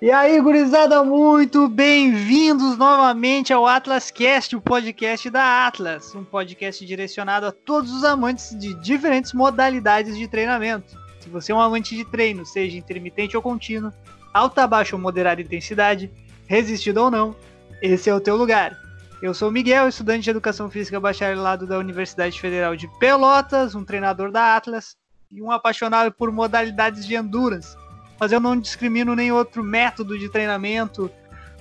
[0.00, 6.86] E aí, gurizada, muito bem-vindos novamente ao Atlas Cast, o podcast da Atlas, um podcast
[6.86, 10.96] direcionado a todos os amantes de diferentes modalidades de treinamento.
[11.18, 13.92] Se você é um amante de treino, seja intermitente ou contínuo,
[14.32, 16.08] alta, baixa ou moderada intensidade,
[16.46, 17.34] resistido ou não,
[17.80, 18.78] esse é o teu lugar.
[19.20, 23.84] Eu sou o Miguel, estudante de Educação Física bacharelado da Universidade Federal de Pelotas, um
[23.84, 24.94] treinador da Atlas
[25.32, 27.81] e um apaixonado por modalidades de endurance
[28.22, 31.10] mas eu não discrimino nem outro método de treinamento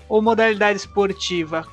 [0.07, 1.65] ou modalidade esportiva.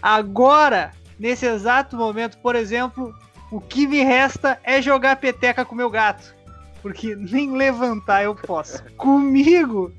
[0.00, 3.14] Agora, nesse exato momento, por exemplo,
[3.50, 6.34] o que me resta é jogar peteca com meu gato,
[6.80, 8.82] porque nem levantar eu posso.
[8.96, 9.92] Comigo,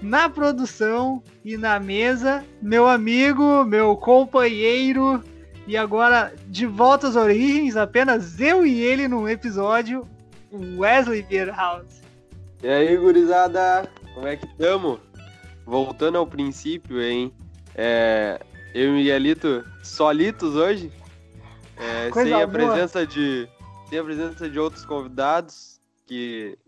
[0.00, 5.22] na produção e na mesa, meu amigo, meu companheiro,
[5.66, 10.08] e agora de volta às origens, apenas eu e ele num episódio,
[10.50, 12.05] Wesley Beerhouse.
[12.62, 14.98] E aí, gurizada, como é que tamo?
[15.64, 17.32] Voltando ao princípio, hein?
[17.74, 18.40] É,
[18.74, 20.90] eu e Miguelito solitos hoje,
[21.76, 23.48] é, sem a presença de
[23.88, 26.58] sem a presença de outros convidados que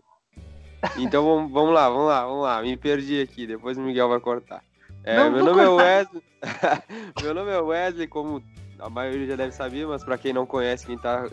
[0.97, 2.61] então vamos, vamos lá, vamos lá, vamos lá.
[2.61, 4.63] Me perdi aqui, depois o Miguel vai cortar.
[5.03, 5.63] É, meu nome cortar.
[5.63, 6.23] é Wesley.
[7.21, 8.43] meu nome é Wesley, como
[8.79, 11.27] a maioria já deve saber, mas para quem não conhece, quem está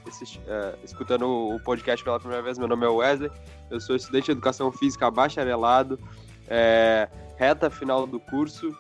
[0.46, 3.30] é, escutando o podcast pela primeira vez, meu nome é Wesley,
[3.70, 5.98] eu sou estudante de Educação Física bacharelado,
[6.48, 8.76] é, reta final do curso,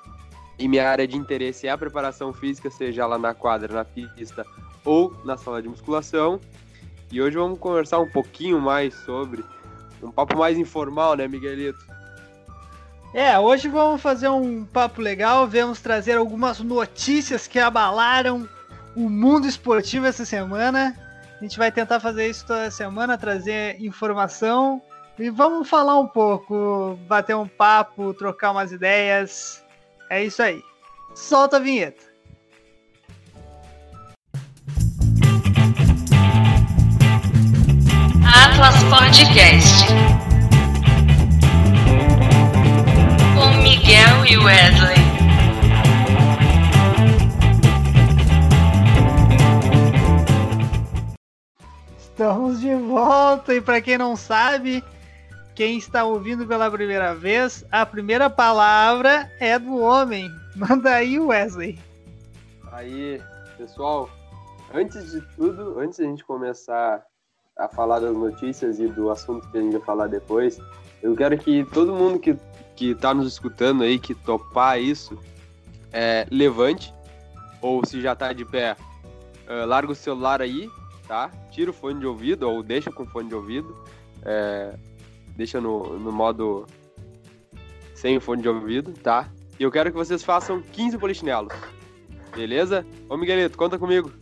[0.58, 4.44] e minha área de interesse é a preparação física, seja lá na quadra, na pista
[4.84, 6.40] ou na sala de musculação.
[7.12, 9.44] E hoje vamos conversar um pouquinho mais sobre
[10.02, 11.78] um papo mais informal, né, Miguelito?
[13.12, 18.48] É, hoje vamos fazer um papo legal, vamos trazer algumas notícias que abalaram
[18.96, 20.96] o mundo esportivo essa semana.
[21.38, 24.80] A gente vai tentar fazer isso toda semana, trazer informação
[25.18, 29.62] e vamos falar um pouco, bater um papo, trocar umas ideias.
[30.08, 30.62] É isso aí.
[31.14, 32.04] Solta a vinheta.
[38.24, 39.86] Atlas Podcast.
[43.34, 44.95] Com Miguel e Wesley.
[52.16, 54.82] Estamos de volta e para quem não sabe,
[55.54, 60.30] quem está ouvindo pela primeira vez, a primeira palavra é do homem.
[60.56, 61.78] Manda aí, Wesley.
[62.72, 63.20] Aí,
[63.58, 64.08] pessoal,
[64.72, 67.04] antes de tudo, antes de a gente começar
[67.54, 70.58] a falar das notícias e do assunto que a gente vai falar depois,
[71.02, 72.34] eu quero que todo mundo que,
[72.74, 75.18] que tá nos escutando aí, que topar isso,
[75.92, 76.94] é, levante,
[77.60, 78.74] ou se já tá de pé,
[79.46, 80.66] uh, larga o celular aí,
[81.06, 81.30] tá?
[81.50, 83.76] Tira o fone de ouvido ou deixa com fone de ouvido.
[84.22, 84.74] É,
[85.36, 86.66] deixa no, no modo
[87.94, 89.30] sem o fone de ouvido, tá?
[89.58, 91.52] E eu quero que vocês façam 15 polichinelos.
[92.34, 92.86] Beleza?
[93.08, 94.12] Ô Miguelito, conta comigo.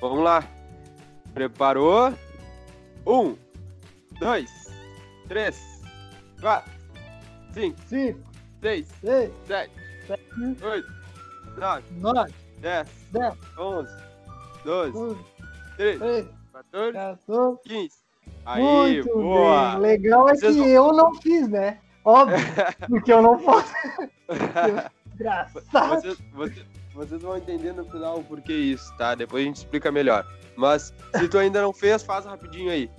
[0.00, 0.42] Vamos lá.
[1.34, 2.14] Preparou?
[3.06, 3.36] Um,
[4.18, 4.50] dois,
[5.28, 5.58] três,
[6.40, 6.70] quatro,
[7.52, 8.30] cinco, cinco
[8.60, 9.72] seis, seis sete,
[10.06, 10.92] sete, oito,
[11.56, 13.96] nove, nove, dez, dez, onze,
[14.64, 15.16] doze,
[15.80, 17.90] 13, 14, 14 15.
[18.44, 19.70] Aí, Muito boa.
[19.72, 19.80] Bem.
[19.80, 20.68] Legal é Vocês que vão...
[20.68, 21.78] eu não fiz, né?
[22.04, 22.38] Óbvio,
[22.88, 23.72] porque eu não posso.
[25.14, 26.02] Engraçado.
[26.02, 29.14] Vocês, vocês, vocês, vão entender no final o porquê isso, tá?
[29.14, 30.26] Depois a gente explica melhor.
[30.56, 32.90] Mas se tu ainda não fez, faz rapidinho aí.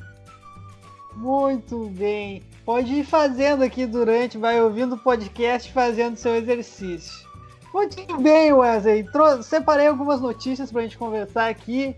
[1.15, 2.43] Muito bem.
[2.65, 7.29] Pode ir fazendo aqui durante, vai ouvindo o podcast fazendo seu exercício.
[7.73, 9.05] Muito bem, Wesley.
[9.43, 11.95] Separei algumas notícias pra gente conversar aqui.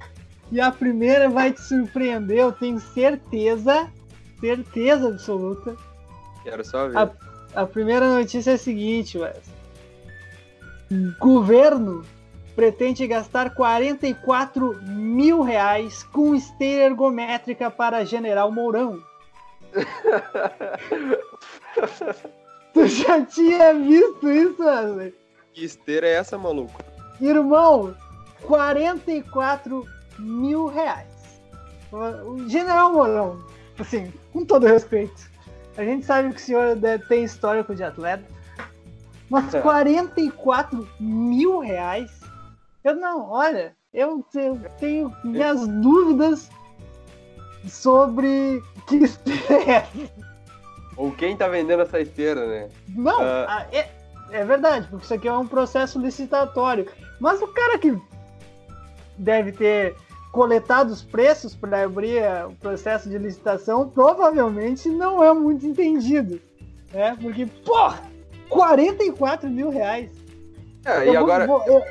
[0.51, 3.89] E a primeira vai te surpreender, eu tenho certeza,
[4.39, 5.75] certeza absoluta.
[6.43, 6.97] Quero só ver.
[6.97, 7.11] A,
[7.55, 9.41] a primeira notícia é a seguinte, Wes.
[11.19, 12.05] Governo
[12.55, 19.01] pretende gastar 44 mil reais com esteira ergométrica para General Mourão.
[22.73, 25.15] tu já tinha visto isso, Wesley?
[25.53, 26.79] Que esteira é essa, maluco?
[27.19, 27.95] Irmão,
[28.43, 29.83] 44
[30.19, 31.07] mil reais.
[31.91, 33.39] O General Mourão,
[33.79, 35.29] assim, com todo respeito,
[35.77, 36.77] a gente sabe que o senhor
[37.07, 38.23] tem histórico de atleta,
[39.29, 42.11] mas 44 mil reais?
[42.83, 46.49] Eu não, olha, eu, eu tenho minhas dúvidas
[47.67, 49.87] sobre que esteira é
[50.97, 52.69] Ou quem tá vendendo essa esteira, né?
[52.89, 53.65] Não, uh...
[53.71, 53.89] é,
[54.31, 56.87] é verdade, porque isso aqui é um processo licitatório.
[57.19, 57.97] Mas o cara que
[59.17, 59.95] deve ter
[60.31, 66.41] coletado os preços para abrir o processo de licitação provavelmente não é muito entendido.
[66.91, 67.15] Né?
[67.21, 68.01] Porque, porra,
[68.49, 70.11] 44 mil reais.
[70.85, 71.47] É, e eu agora.
[71.47, 71.83] Vou, eu, eu,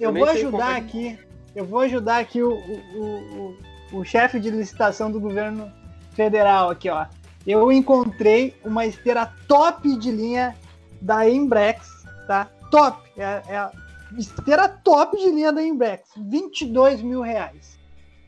[0.00, 1.18] Eu vou ajudar é aqui.
[1.54, 3.56] Eu vou ajudar aqui o, o,
[3.92, 5.70] o, o chefe de licitação do governo
[6.12, 7.06] federal aqui, ó.
[7.46, 10.56] Eu encontrei uma esteira top de linha
[11.00, 11.88] da Embrex,
[12.26, 12.48] tá?
[12.70, 13.10] Top!
[13.18, 13.70] É, é
[14.18, 16.08] esteira top de linha da Embrex.
[16.16, 17.78] 22 mil reais.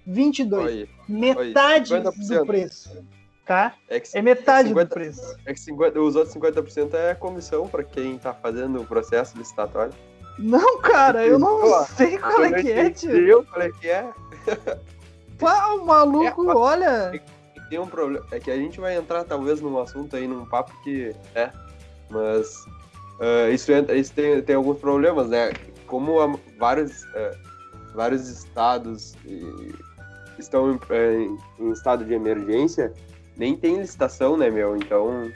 [0.06, 0.64] 22.
[0.64, 2.38] Olha, metade 50%.
[2.40, 3.04] do preço,
[3.46, 3.75] tá?
[3.88, 5.36] é que, É metade 50 do preço.
[5.46, 9.94] é que 50, os outros 50% é comissão pra quem tá fazendo o processo licitatório.
[10.38, 13.10] Não, cara, eu não Ó, sei qual é que é, tio.
[13.16, 14.10] Eu falei que é.
[15.38, 17.22] Pá, o maluco, É, olha.
[17.70, 18.26] Tem um problema.
[18.31, 21.14] É que a gente vai entrar talvez num assunto aí, num papo que.
[21.34, 21.50] É.
[22.10, 22.64] Mas.
[23.20, 25.50] ah, isso entra- isso tem, tem alguns problemas, né?
[25.86, 27.31] Como vários, ah,
[27.94, 29.14] vários estados
[30.38, 32.92] estão em, em- em estado de emergência,
[33.36, 34.76] nem tem licitação, né, meu?
[34.76, 35.31] Então.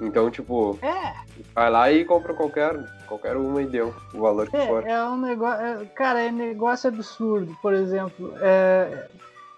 [0.00, 1.12] Então, tipo, É,
[1.54, 2.76] vai lá e compra qualquer,
[3.06, 4.84] qualquer uma e deu o valor que for.
[4.86, 5.86] é, é um negócio.
[5.94, 7.56] cara, é negócio absurdo.
[7.62, 9.06] Por exemplo, é,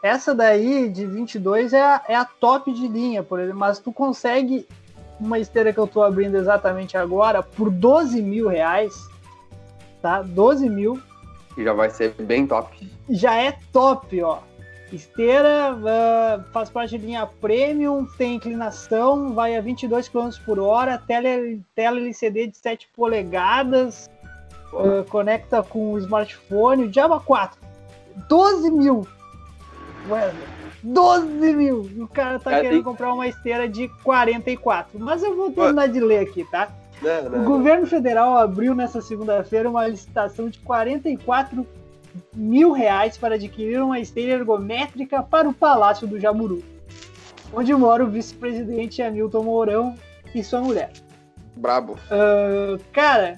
[0.02, 3.58] essa daí de 22 é a, é a top de linha, por exemplo.
[3.58, 4.68] Mas tu consegue
[5.18, 8.94] uma esteira que eu tô abrindo exatamente agora por 12 mil reais,
[10.06, 10.22] tá?
[10.22, 11.00] 12 mil.
[11.58, 12.88] Já vai ser bem top.
[13.10, 14.38] já é top, ó.
[14.92, 20.96] Esteira ah, faz parte de linha premium, tem inclinação, vai a 22 km por hora,
[20.96, 21.28] tela,
[21.74, 24.08] tela LCD de 7 polegadas,
[24.72, 27.58] ah, conecta com o smartphone, o Java 4.
[28.28, 29.04] 12 mil!
[30.08, 30.46] Wesley,
[30.84, 31.90] 12 mil!
[31.98, 35.00] O cara tá Cara, querendo tem- comprar uma esteira de 44.
[35.00, 36.68] Mas eu vou terminar de ler aqui, tá?
[37.02, 41.66] Né, né, O governo federal abriu nessa segunda-feira uma licitação de 44
[42.34, 46.62] mil reais para adquirir uma esteira ergométrica para o Palácio do Jaburu,
[47.52, 49.94] onde mora o vice-presidente Hamilton Mourão
[50.34, 50.90] e sua mulher.
[51.56, 51.98] Brabo.
[52.10, 53.36] Ah, cara,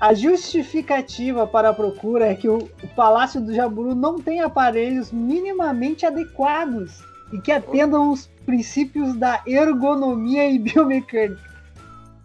[0.00, 5.10] a justificativa para a procura é que o, o Palácio do Jaburu não tem aparelhos
[5.10, 11.47] minimamente adequados e que atendam os princípios da ergonomia e biomecânica.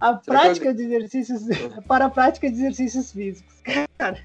[0.10, 1.42] A que prática de exercícios
[1.88, 3.54] para a prática de exercícios físicos.
[3.98, 4.18] Cara,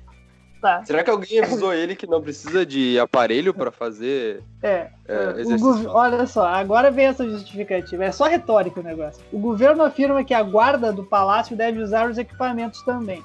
[0.60, 0.84] tá.
[0.84, 5.86] Será que alguém avisou ele que não precisa de aparelho pra fazer É, é, gov-
[5.86, 8.04] olha só, agora vem essa justificativa.
[8.04, 9.22] É só retórico o negócio.
[9.32, 13.22] O governo afirma que a guarda do palácio deve usar os equipamentos também,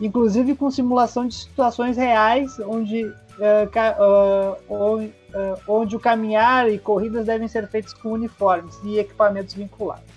[0.00, 3.10] inclusive com simulação de situações reais, onde,
[3.40, 9.54] ah, on- ah, onde o caminhar e corridas devem ser feitos com uniformes e equipamentos
[9.54, 10.15] vinculados.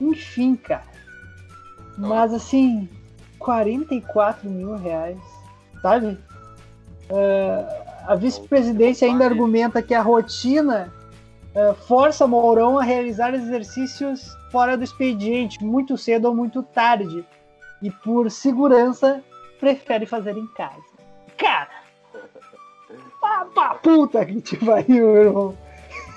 [0.00, 0.84] Enfim, cara.
[1.96, 2.88] Mas assim,
[3.38, 5.18] 44 mil reais,
[5.80, 6.18] sabe?
[7.10, 10.92] Ah, a vice-presidência ainda argumenta que a rotina
[11.54, 17.24] ah, força Mourão a realizar exercícios fora do expediente, muito cedo ou muito tarde.
[17.82, 19.22] E por segurança,
[19.60, 20.82] prefere fazer em casa.
[21.36, 21.68] Cara!
[23.20, 25.58] Pá, pá, puta que te pariu, meu irmão!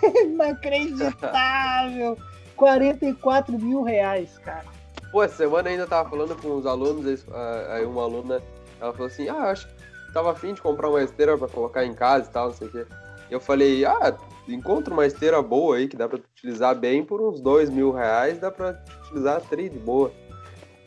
[0.24, 2.16] Inacreditável!
[2.60, 4.66] 44 mil reais, cara.
[5.12, 8.44] Pô, essa semana ainda tava falando com os alunos, ah, aí uma aluna,
[8.80, 9.74] ela falou assim, ah, acho que
[10.14, 12.72] tava afim de comprar uma esteira pra colocar em casa e tal, não sei o
[12.72, 12.86] quê.
[13.32, 14.16] Eu falei, ah,
[14.48, 17.92] encontra uma esteira boa aí, que dá pra tu utilizar bem por uns dois mil
[17.92, 20.12] reais, dá pra tu utilizar três de boa.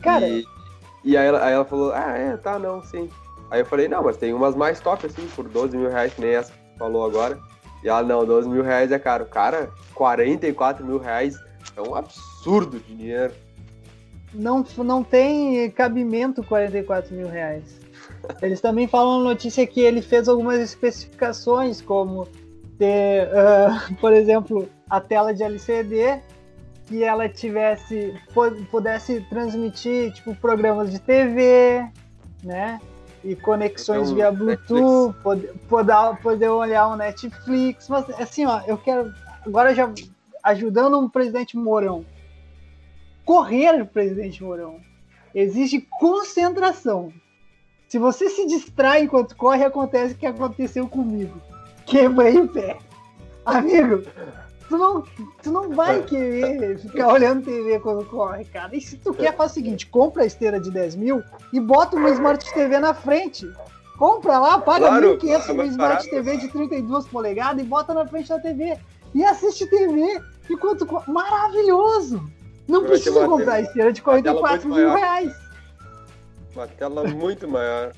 [0.01, 0.45] Cara, E,
[1.03, 3.09] e aí, ela, aí ela falou, ah, é, tá, não, sim.
[3.49, 6.21] Aí eu falei, não, mas tem umas mais top, assim, por 12 mil reais, que
[6.21, 7.39] nem essa que falou agora.
[7.83, 9.25] E ela, não, 12 mil reais é caro.
[9.25, 11.37] Cara, 44 mil reais
[11.75, 13.33] é um absurdo de dinheiro.
[14.33, 17.79] não, não tem cabimento 44 mil reais.
[18.41, 22.27] Eles também falam notícia que ele fez algumas especificações, como
[22.77, 26.19] ter, ah, por exemplo, a tela de LCD,
[26.87, 31.85] que ela tivesse, pu- pudesse transmitir tipo programas de TV,
[32.43, 32.79] né?
[33.23, 37.87] E conexões via Bluetooth, poder, poder, poder olhar um Netflix.
[37.87, 39.13] Mas assim, ó, eu quero
[39.45, 39.89] agora já
[40.43, 42.05] ajudando o presidente Mourão.
[43.25, 44.81] Correr, presidente Mourão,
[45.33, 47.13] exige concentração.
[47.87, 51.39] Se você se distrai enquanto corre, acontece o que aconteceu comigo.
[51.85, 52.77] Quebrei o pé.
[53.45, 54.03] Amigo,
[54.67, 55.03] tu não,
[55.41, 58.75] tu não vai querer ficar olhando TV quando corre, cara.
[58.75, 61.95] E se tu quer, faz o seguinte: compra a esteira de 10 mil e bota
[61.95, 63.49] uma Smart TV na frente.
[63.97, 66.09] Compra lá, paga Claro, 1.500 é uma Smart.
[66.09, 68.77] TV de 32 polegadas e bota na frente da TV.
[69.13, 70.19] E assiste TV
[70.87, 72.21] co- Maravilhoso!
[72.67, 74.97] Não precisa comprar tela- esteira de uma tela 44 muito mil maior.
[74.99, 75.35] reais.
[76.55, 77.93] Uma tela muito maior.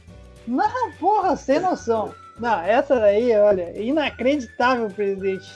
[0.47, 2.13] Não, porra, sem noção.
[2.39, 5.49] Não, essa daí, olha, inacreditável, presidente.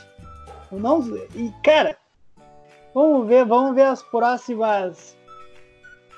[0.72, 1.02] Eu não.
[1.36, 1.98] E, cara,
[2.94, 5.16] Vamos ver, vamos ver as próximas.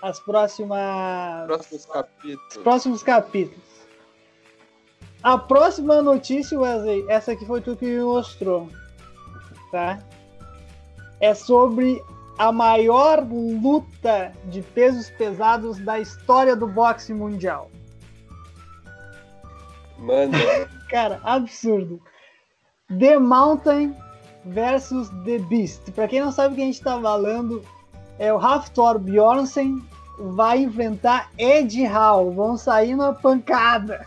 [0.01, 1.46] As próximas.
[1.46, 2.48] Próximos capítulos.
[2.56, 3.72] Os próximos capítulos.
[5.22, 8.68] A próxima notícia, Wesley, essa aqui foi tu que me mostrou.
[9.72, 10.00] Tá?
[11.22, 12.04] É sobre
[12.38, 17.70] a maior luta de pesos pesados da história do boxe mundial.
[20.00, 20.38] Manda.
[20.90, 22.01] Cara, absurdo.
[23.00, 23.96] The Mountain
[24.46, 25.92] versus The Beast.
[25.92, 27.63] Pra quem não sabe o que a gente tá falando,
[28.20, 29.82] é o Hafthor Bjornsen
[30.20, 32.32] vai enfrentar Ed Hall.
[32.32, 34.06] Vão sair na pancada.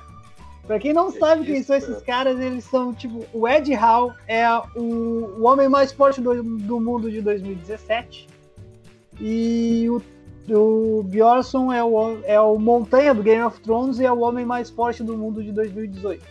[0.67, 3.25] Pra quem não sabe quem são esses caras, eles são tipo.
[3.35, 8.27] O Ed Hall é o, o homem mais forte do, do mundo de 2017.
[9.21, 10.03] E o,
[10.51, 14.47] o Bjornsson é o, é o Montanha do Game of Thrones e é o homem
[14.47, 16.25] mais forte do mundo de 2018.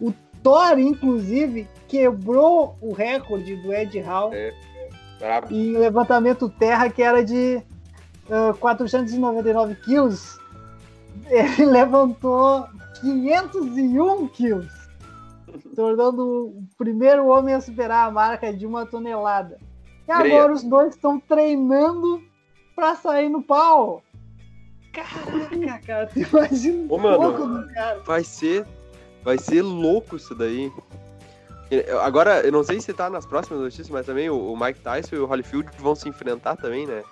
[0.00, 4.54] O Thor, inclusive, quebrou o recorde do Ed Hall É.
[5.18, 5.54] Brabo.
[5.54, 7.62] em levantamento terra, que era de
[8.30, 10.38] ah, 499 quilos.
[11.28, 12.66] Ele levantou
[12.98, 14.72] 501 quilos,
[15.74, 19.58] tornando o primeiro homem a superar a marca de uma tonelada.
[20.08, 22.22] E agora os dois estão treinando
[22.74, 24.02] pra sair no pau.
[24.92, 27.58] Caraca, cara, tu imagina Ô, mano.
[27.58, 28.00] do cara.
[28.00, 28.66] Vai ser.
[29.22, 30.72] Vai ser louco isso daí.
[32.02, 35.16] Agora, eu não sei se tá nas próximas notícias, mas também o, o Mike Tyson
[35.16, 37.02] e o Holyfield vão se enfrentar também, né?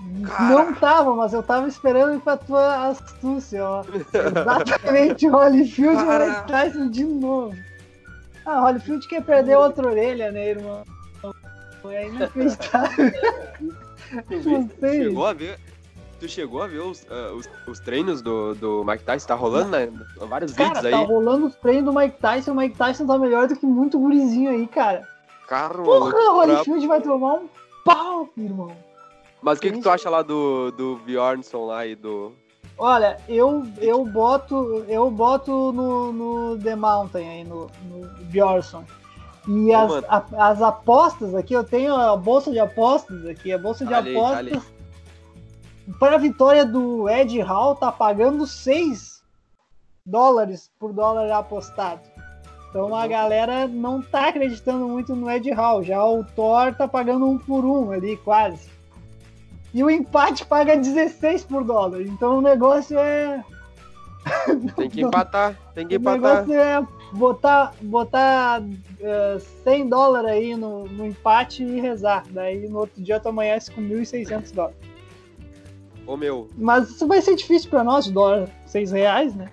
[0.00, 3.84] Não tava, mas eu tava esperando pra tua astúcia, ó.
[3.84, 6.26] Exatamente, o Holyfield e o Cara.
[6.26, 7.54] Mike Tyson de novo.
[8.46, 10.82] Ah, Holyfield quer perder outra orelha, né, irmão?
[11.84, 13.12] É inacreditável.
[14.44, 15.04] Não sei.
[15.04, 15.58] chegou a ver.
[16.18, 19.26] Tu chegou a ver os, ah, os, os treinos do, do Mike Tyson?
[19.26, 19.88] Tá rolando, né?
[20.18, 21.06] Vários Cara, vídeos tá aí.
[21.06, 22.52] rolando os treinos do Mike Tyson.
[22.52, 25.06] O Mike Tyson tá melhor do que muito gurizinho aí, cara.
[25.48, 26.32] Cara, Porra, o.
[26.36, 27.48] Holyfield vai tomar um
[27.84, 28.70] pau, irmão.
[29.42, 32.32] Mas o que, que tu acha lá do, do Bjornsson lá e do.
[32.76, 38.84] Olha, eu, eu boto eu boto no, no The Mountain aí, no, no Bjornsson.
[39.48, 43.84] E as, a- as apostas aqui, eu tenho a bolsa de apostas aqui, a bolsa
[43.84, 44.62] de olha apostas
[45.98, 49.22] para a vitória do Ed Hall tá pagando 6
[50.06, 52.00] dólares por dólar apostado.
[52.68, 55.82] Então a galera não tá acreditando muito no Ed Hall.
[55.82, 58.68] Já o Thor tá pagando um por um ali, quase.
[59.72, 62.02] E o empate paga 16 por dólar.
[62.02, 63.42] Então o negócio é.
[64.76, 66.44] Tem que empatar, tem que O empatar.
[66.46, 68.62] negócio é botar, botar
[69.00, 72.24] eh, 100 dólares aí no, no empate e rezar.
[72.30, 74.76] Daí no outro dia tu amanhece com 1.600 dólares.
[76.06, 79.48] Ô meu, Mas isso vai ser difícil pra nós, o dólar 6 reais, né?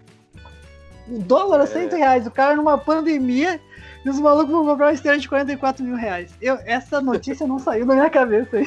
[1.08, 1.66] O dólar É.
[1.68, 3.62] 100 reais, o cara numa pandemia
[4.08, 6.34] e os malucos vão comprar uma esteira de 44 mil reais.
[6.42, 8.66] Eu, essa notícia não saiu da minha cabeça aí.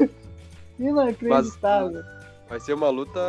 [0.80, 2.02] Inacreditável.
[2.48, 3.20] vai ser uma luta.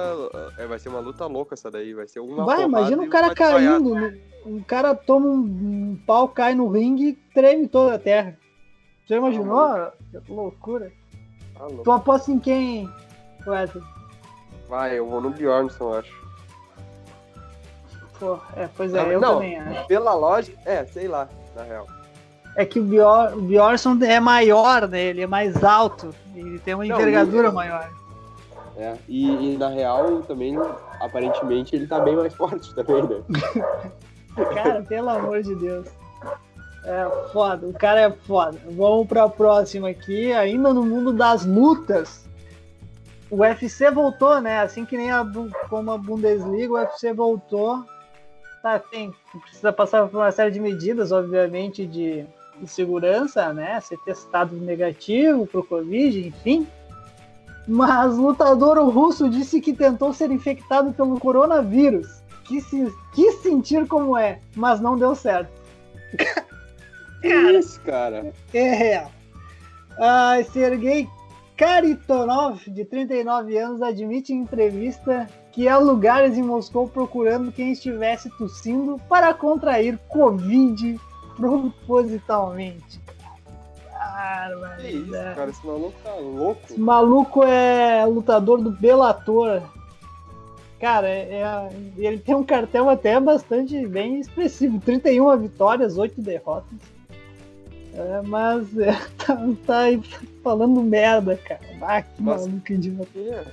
[0.57, 1.93] é, vai ser uma luta louca essa daí.
[1.93, 3.93] Vai ser uma Vai, imagina o cara caindo.
[3.93, 4.17] né?
[4.43, 8.35] Um cara toma um, um pau, cai no ringue e treme toda a terra.
[9.05, 9.91] Já imaginou?
[10.09, 10.91] Que loucura.
[11.59, 11.83] Louco.
[11.83, 12.89] Tu aposta em quem,
[13.45, 13.83] Wesley?
[14.67, 16.18] Vai, eu vou no Bjornsson, acho.
[18.19, 19.35] Pô, é, pois é, eu Não.
[19.35, 19.87] também acho.
[19.87, 21.87] Pela lógica, é, sei lá, na real.
[22.55, 24.99] É que o, Bjor, o Bjornsson é maior, né?
[25.01, 26.13] Ele é mais alto.
[26.35, 27.89] Ele tem uma Não, envergadura ele- maior.
[28.75, 30.57] É, e, e na real também,
[30.99, 33.23] aparentemente, ele tá bem mais forte também, né?
[34.53, 35.87] Cara, pelo amor de Deus.
[36.85, 38.57] É foda, o cara é foda.
[38.71, 42.25] Vamos pra próxima aqui, ainda no mundo das lutas.
[43.29, 44.61] O UFC voltou, né?
[44.61, 45.25] Assim que nem a,
[45.69, 47.83] como a Bundesliga, o UFC voltou.
[48.61, 52.25] Tá, tem, precisa passar por uma série de medidas, obviamente, de,
[52.59, 53.79] de segurança, né?
[53.79, 56.67] Ser testado negativo pro Covid, enfim.
[57.67, 62.07] Mas lutador russo disse que tentou ser infectado pelo coronavírus.
[62.45, 65.51] Quis, se- quis sentir como é, mas não deu certo.
[67.21, 68.33] Que isso, cara?
[68.53, 69.11] É real.
[69.99, 71.07] Ah, Sergei
[71.59, 78.29] Karitonov, de 39 anos, admite em entrevista que há lugares em Moscou procurando quem estivesse
[78.37, 80.97] tossindo para contrair Covid
[81.35, 83.01] propositalmente.
[84.79, 85.35] Que isso, Barbaridade.
[85.35, 85.49] cara?
[85.49, 86.61] Esse maluco tá louco.
[86.63, 89.61] Esse maluco é lutador do Bellator.
[90.79, 94.79] Cara, é- é- ele tem um cartel até bastante bem expressivo.
[94.79, 96.79] 31 vitórias, 8 derrotas.
[97.93, 98.97] É, mas é,
[99.27, 99.37] tá,
[99.67, 99.83] tá
[100.43, 101.61] falando merda, cara.
[101.81, 102.47] Ah, que Nossa.
[102.47, 103.09] maluco idiota.
[103.19, 103.45] É.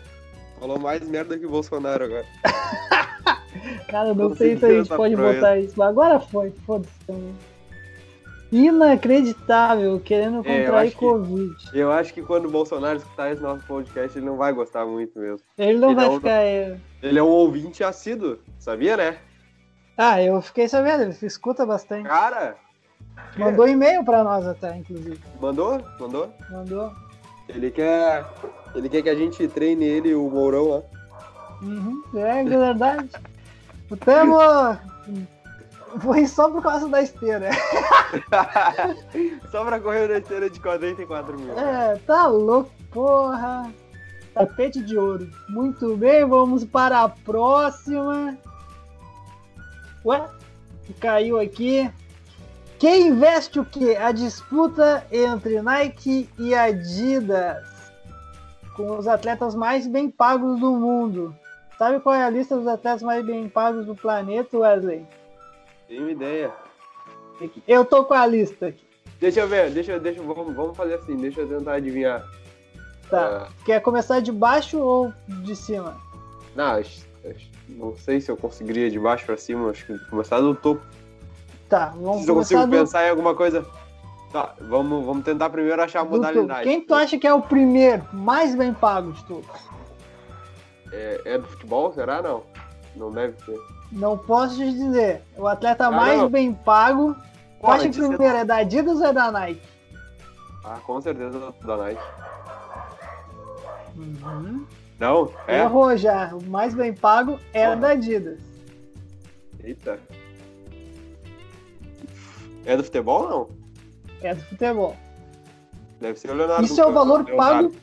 [0.59, 2.25] Falou mais merda que o Bolsonaro agora.
[3.89, 7.35] Cara, não Não sei se a gente pode botar isso, mas agora foi, foda-se também.
[8.53, 11.55] Inacreditável, querendo É, eu contrair acho que- Covid.
[11.75, 15.19] Eu acho que quando o Bolsonaro escutar esse nosso podcast, ele não vai gostar muito
[15.19, 15.41] mesmo.
[15.59, 16.31] Ele não Ele vai é um- ficar.
[16.43, 19.19] é, Ele é um ouvinte assíduo, sabia, né?
[19.99, 22.07] Ah, eu fiquei sabendo, ele escuta bastante.
[22.09, 22.57] Cara,
[23.37, 25.21] Mandou e-mail pra nós até, inclusive.
[25.41, 25.81] mandou?
[26.01, 26.33] Mandou?
[26.51, 26.93] Mandou.
[27.49, 28.25] Ele quer.
[28.75, 30.83] Ele quer que a gente treine ele e o Mourão lá.
[31.63, 33.09] Uhum, é verdade.
[33.91, 34.37] O Temo
[36.01, 37.51] foi só por causa da esteira.
[39.51, 41.59] Só pra correr na esteira de 44 mil.
[41.59, 43.73] É, tá louco, porra.
[44.35, 45.31] Tapete de ouro.
[45.49, 48.37] Muito bem, vamos para a próxima.
[50.05, 50.29] Ué?
[51.01, 51.91] Caiu aqui.
[52.79, 53.97] Quem investe o quê?
[53.99, 57.67] A disputa entre Nike e Adidas.
[58.75, 61.35] Com os atletas mais bem pagos do mundo.
[61.79, 65.07] Sabe qual é a lista dos atletas mais bem pagos do planeta, Wesley?
[65.89, 66.53] Tenho ideia.
[67.67, 68.85] Eu tô com a lista aqui.
[69.19, 72.27] Deixa eu ver, deixa, deixa, vamos, vamos fazer assim, deixa eu tentar adivinhar.
[73.09, 73.47] Tá.
[73.47, 75.97] Ah, Quer começar de baixo ou de cima?
[76.55, 76.83] não,
[77.69, 80.83] não sei se eu conseguiria de baixo pra cima, acho que começar do topo.
[81.69, 83.67] Tá, vamos Se eu consigo do, pensar em alguma coisa.
[84.33, 86.65] Tá, vamos, vamos tentar primeiro achar a modalidade.
[86.65, 89.49] Quem tu acha que é o primeiro, mais bem pago de todos?
[90.93, 92.23] É, é do futebol, será?
[92.23, 92.43] Não.
[92.95, 93.59] Não deve ser.
[93.93, 95.23] Não posso te dizer.
[95.37, 96.29] O atleta Ah, mais não.
[96.29, 97.15] bem pago.
[97.61, 99.63] Tu acha que isso o é- primeiro é da Adidas ou é da Nike?
[100.65, 102.01] Ah, com certeza da Nike.
[103.97, 104.67] Uhum.
[104.99, 105.31] Não?
[105.47, 105.61] É?
[105.61, 106.31] Errou já.
[106.35, 107.77] O mais bem pago Porra.
[107.77, 108.39] da Adidas.
[109.63, 109.99] Eita.
[112.67, 113.49] É do futebol não?
[114.23, 114.97] É do futebol.
[116.01, 116.65] Deve ser o Leonardo.
[116.65, 117.71] Isso é o valor Leonardo.
[117.71, 117.77] pago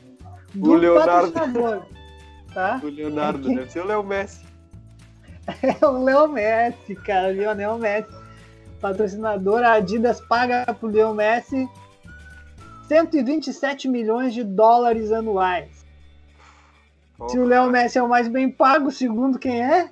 [0.54, 1.32] do O Leonardo.
[1.32, 1.82] patrocinador.
[2.52, 2.80] Tá?
[2.82, 4.44] O Leonardo, deve ser o Léo Messi.
[5.62, 7.30] É o Leo Messi, cara.
[7.32, 8.08] Lionel Messi.
[8.80, 11.68] Patrocinador, a Adidas paga pro Leo Messi
[12.88, 15.84] 127 milhões de dólares anuais.
[17.28, 19.90] Se o Leo Messi é o mais bem pago, segundo quem é?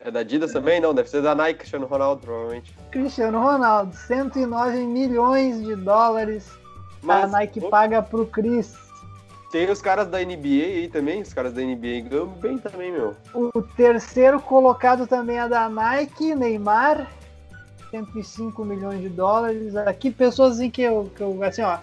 [0.00, 0.80] É da Adidas também?
[0.80, 2.72] Não, deve ser da Nike, Cristiano Ronaldo, provavelmente.
[2.96, 3.94] Cristiano Ronaldo.
[3.94, 6.50] 109 milhões de dólares
[7.06, 8.74] a Nike pô, paga pro Chris.
[9.52, 13.14] tem os caras da NBA aí também, os caras da NBA ganham bem também, meu.
[13.34, 17.10] O terceiro colocado também é da Nike, Neymar.
[17.90, 19.76] 105 milhões de dólares.
[19.76, 21.78] Aqui pessoas em que eu, que eu assim, ó,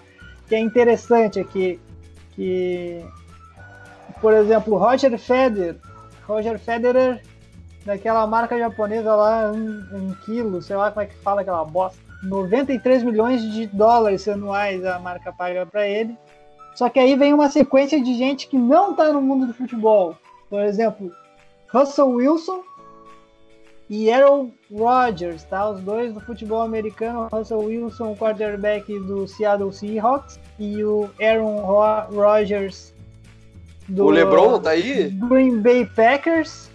[0.48, 1.80] que é interessante aqui,
[2.32, 3.02] que
[4.20, 5.76] por exemplo, Roger Federer,
[6.26, 7.22] Roger Federer
[7.84, 11.98] daquela marca japonesa lá, um, um quilo, sei lá como é que fala aquela bosta.
[12.22, 16.16] 93 milhões de dólares anuais a marca paga para ele.
[16.74, 20.16] Só que aí vem uma sequência de gente que não tá no mundo do futebol.
[20.48, 21.12] Por exemplo,
[21.72, 22.62] Russell Wilson
[23.88, 25.68] e Aaron Rodgers, tá?
[25.68, 27.28] Os dois do futebol americano.
[27.30, 32.94] Russell Wilson, quarterback do Seattle Seahawks, e o Aaron Ro- Rodgers
[33.86, 35.10] do O LeBron tá aí?
[35.10, 36.70] Green Bay Packers.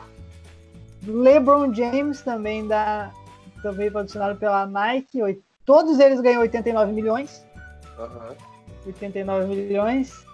[1.06, 3.12] LeBron James também da
[3.62, 5.20] também patrocinado pela Nike.
[5.66, 7.46] Todos eles ganham 89 milhões.
[7.98, 8.36] Aham.
[8.86, 10.26] 89 milhões.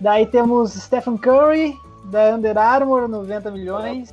[0.00, 4.10] Daí temos Stephen Curry, da Under Armour, 90 milhões.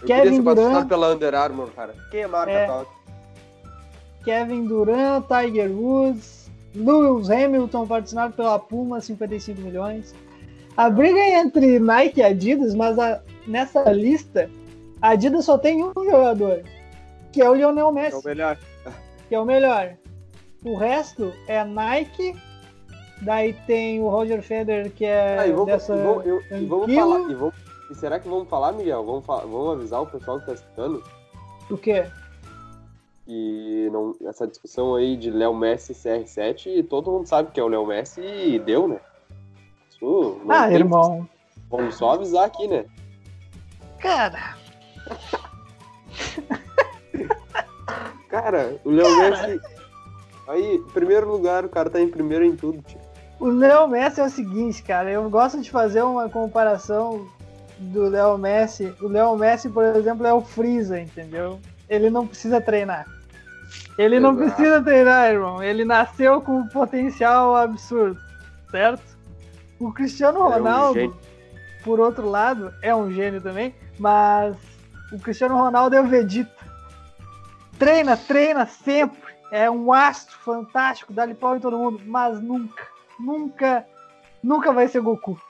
[0.00, 1.94] Eu Kevin queria ser patrocinado pela Under Armour, cara.
[2.10, 2.66] Quem é marca É.
[2.66, 2.86] tal?
[4.24, 10.14] Kevin Durant, Tiger Woods, Lewis Hamilton, patrocinado pela Puma, 55 milhões.
[10.76, 14.50] A briga é entre Nike e Adidas, mas a- nessa lista,
[15.00, 16.62] a Adidas só tem um jogador,
[17.32, 18.58] que é o Lionel É Messi, o melhor.
[19.28, 19.94] que é o melhor.
[20.64, 22.34] O resto é Nike,
[23.22, 26.64] daí tem o Roger Federer, que é Ah, e vamos, dessa e vamos, eu- e
[26.66, 27.20] vamos falar.
[27.30, 27.54] E, vamos,
[27.90, 29.04] e será que vamos falar, Miguel?
[29.04, 31.02] Vamos, vamos avisar o pessoal que tá escutando?
[31.70, 32.04] O quê?
[33.28, 37.62] E não, essa discussão aí de Léo Messi e CR7, todo mundo sabe que é
[37.62, 39.00] o Léo Messi e deu, né?
[40.00, 41.28] Não Ah, tem- irmão.
[41.70, 42.84] Vamos só avisar aqui, né?
[43.98, 44.54] Cara,
[48.28, 49.60] Cara, o Léo Messi.
[50.48, 52.98] Aí, primeiro lugar, o cara tá em primeiro em tudo, tio.
[53.40, 57.26] O Léo Messi é o seguinte, cara, eu gosto de fazer uma comparação
[57.78, 58.94] do Léo Messi.
[59.00, 61.58] O Léo Messi, por exemplo, é o Freeza, entendeu?
[61.88, 63.06] Ele não precisa treinar.
[63.98, 64.46] Ele não Exato.
[64.54, 65.62] precisa treinar, irmão.
[65.62, 68.18] Ele nasceu com um potencial absurdo,
[68.70, 69.15] certo?
[69.78, 71.16] O Cristiano É um Ronaldo,
[71.84, 74.56] por outro lado, é um gênio também, mas
[75.12, 76.50] o Cristiano Ronaldo é o Vegeta.
[77.78, 79.26] Treina, treina sempre.
[79.52, 82.84] É um astro fantástico, dá-lhe pau em todo mundo, mas nunca,
[83.20, 83.86] nunca,
[84.42, 85.40] nunca vai ser Goku.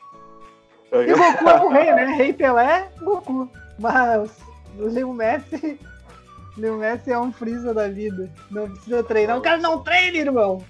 [0.92, 2.04] E Goku é o rei, né?
[2.16, 3.48] Rei Pelé, Goku.
[3.78, 4.30] Mas
[4.78, 5.78] o Leo Messi
[6.56, 8.30] Leo Messi é um frisa da vida.
[8.50, 9.36] Não precisa treinar.
[9.38, 10.64] O cara não treina, irmão.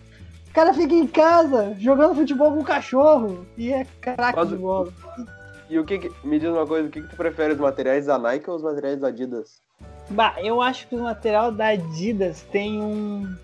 [0.56, 4.56] O cara fica em casa jogando futebol com o cachorro e é craque Mas de
[4.56, 4.90] bola.
[5.68, 8.06] E o que, que- me diz uma coisa, o que, que tu prefere, os materiais
[8.06, 9.60] da Nike ou os materiais da Adidas?
[10.08, 13.36] Bah, eu acho que o material da Adidas tem um.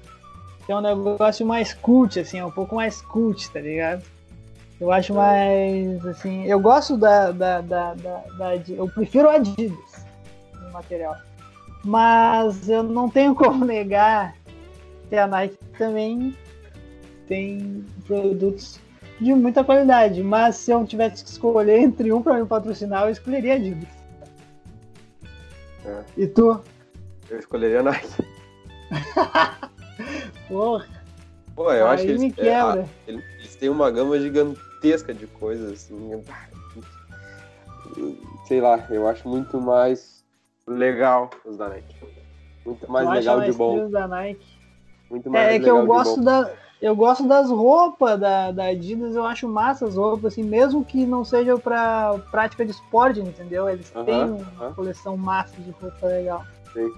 [0.66, 4.02] Tem um negócio mais cult, assim, é um pouco mais cult, tá ligado?
[4.80, 6.06] Eu acho mais.
[6.06, 6.46] assim.
[6.46, 7.30] Eu gosto da.
[7.30, 10.06] da, da, da, da eu prefiro a Adidas
[10.62, 11.14] no material.
[11.84, 14.34] Mas eu não tenho como negar
[15.10, 16.34] que a Nike também
[17.32, 18.78] tem produtos
[19.18, 20.22] de muita qualidade.
[20.22, 23.88] Mas se eu tivesse que escolher entre um para me patrocinar, eu escolheria a Adidas.
[25.86, 26.02] É.
[26.18, 26.60] E tu?
[27.30, 28.22] Eu escolheria a Nike.
[30.46, 30.86] Porra,
[31.56, 32.82] Pô, eu acho aí que eles, é, quebra.
[32.84, 36.22] ah, eles têm uma gama gigantesca de coisas, assim.
[38.46, 40.22] Sei lá, eu acho muito mais
[40.66, 41.96] legal os da Nike.
[42.66, 43.88] Muito mais acha legal de bom.
[45.10, 46.52] Muito mais É, é que eu gosto da.
[46.82, 51.06] Eu gosto das roupas da, da Adidas, eu acho massa as roupas, assim, mesmo que
[51.06, 53.68] não seja pra prática de esporte, entendeu?
[53.68, 54.72] Eles Aham, têm uma aham.
[54.74, 56.44] coleção massa de roupa legal.
[56.72, 56.90] Sim.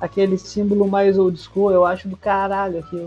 [0.00, 3.06] Aquele símbolo mais old school, eu acho do caralho aquilo.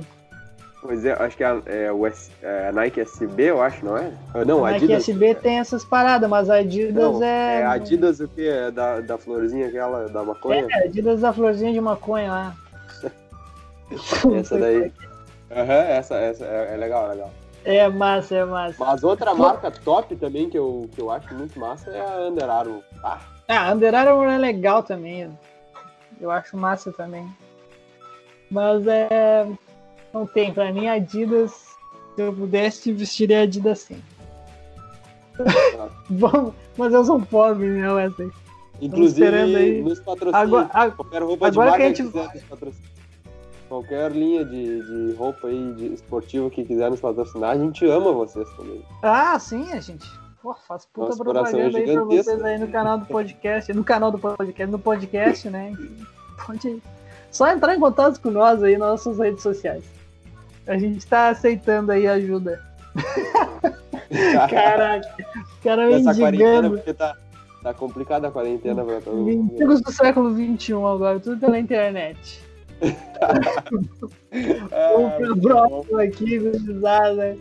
[0.82, 3.86] Pois é, acho que é, a- é o S- é a Nike SB, eu acho,
[3.86, 4.14] não é?
[4.34, 5.10] Ah, Não, a Nike Adidas.
[5.10, 7.62] SB tem essas paradas, mas a Adidas Não, é.
[7.62, 8.48] é Adidas o que?
[8.48, 10.68] É da, da florzinha aquela, da maconha?
[10.72, 12.56] É, Adidas da florzinha de maconha lá.
[14.40, 14.90] Essa daí.
[15.56, 17.32] Aham, essa, essa é, é legal, é legal.
[17.66, 18.76] É massa, é massa.
[18.84, 22.50] Mas outra marca top também que eu, que eu acho muito massa é a Under
[22.50, 22.82] Armour.
[23.04, 25.30] Ah, Ah, Under Armour é legal também.
[26.20, 27.28] Eu acho massa também.
[28.52, 29.48] Mas é.
[30.14, 30.54] Não tem.
[30.54, 31.52] Pra mim, Adidas.
[32.16, 34.02] Se eu pudesse, vestiria Adidas sim.
[36.10, 38.32] Bom, mas eu sou pobre, né, Wesley?
[38.82, 39.82] inclusive esperando aí.
[39.82, 40.36] nos patrocínios.
[40.36, 42.93] Agora, a- qualquer roupa agora de que a marca gente- quiser nos.
[43.74, 48.12] Qualquer linha de, de roupa aí de esportiva que quiser nos patrocinar, a gente ama
[48.12, 48.86] vocês também.
[49.02, 50.08] ah, sim, a gente.
[50.44, 53.74] Pô, faz puta Nosso coração é propaganda aí pra vocês aí no canal do podcast.
[53.74, 55.76] No canal do podcast, no podcast, né?
[56.46, 56.84] Pode
[57.32, 59.84] só entrar em contato com nós aí nas nossas redes sociais.
[60.68, 62.62] A gente tá aceitando aí ajuda.
[64.52, 66.70] Caraca, o cara me indigando.
[66.78, 67.18] porque tá,
[67.64, 69.26] tá complicada a quarentena pra todo mundo.
[69.26, 72.53] Mendigos do século XXI agora, tudo pela internet.
[74.72, 77.38] Vamos pra próxima aqui, gurizada.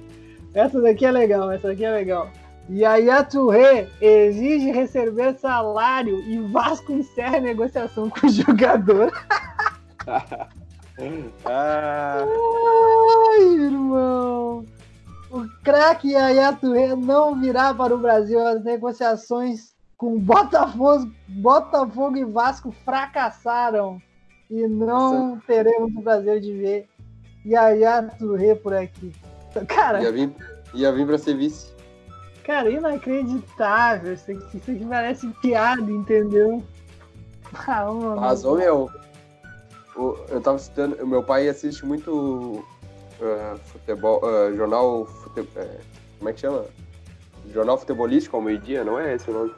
[0.55, 2.31] Essa daqui é legal, essa daqui é legal.
[2.71, 9.13] Yaya Touré exige receber salário e Vasco encerra a negociação com o jogador.
[11.47, 12.23] Ah,
[13.39, 14.65] Ai, irmão.
[15.31, 18.39] O craque Yaya Touré não virá para o Brasil.
[18.47, 24.01] As negociações com Botafogo, Botafogo e Vasco fracassaram.
[24.53, 26.89] E não teremos o prazer de ver
[27.47, 29.11] Yaya Touré por aqui.
[29.67, 30.31] Cara, ia, vir,
[30.75, 31.73] ia vir pra ser vice.
[32.45, 34.13] cara, inacreditável.
[34.13, 36.63] Isso aqui, isso aqui parece piada, entendeu?
[37.67, 38.21] Ah, mano.
[38.21, 38.91] Mas, ô meu,
[39.97, 42.63] o- eu tava citando, meu pai assiste muito
[43.23, 45.79] ah, futebol, ah, jornal, fute, é,
[46.19, 46.65] como é que chama?
[47.53, 49.55] Jornal futebolístico ao meio-dia, não é esse o nome?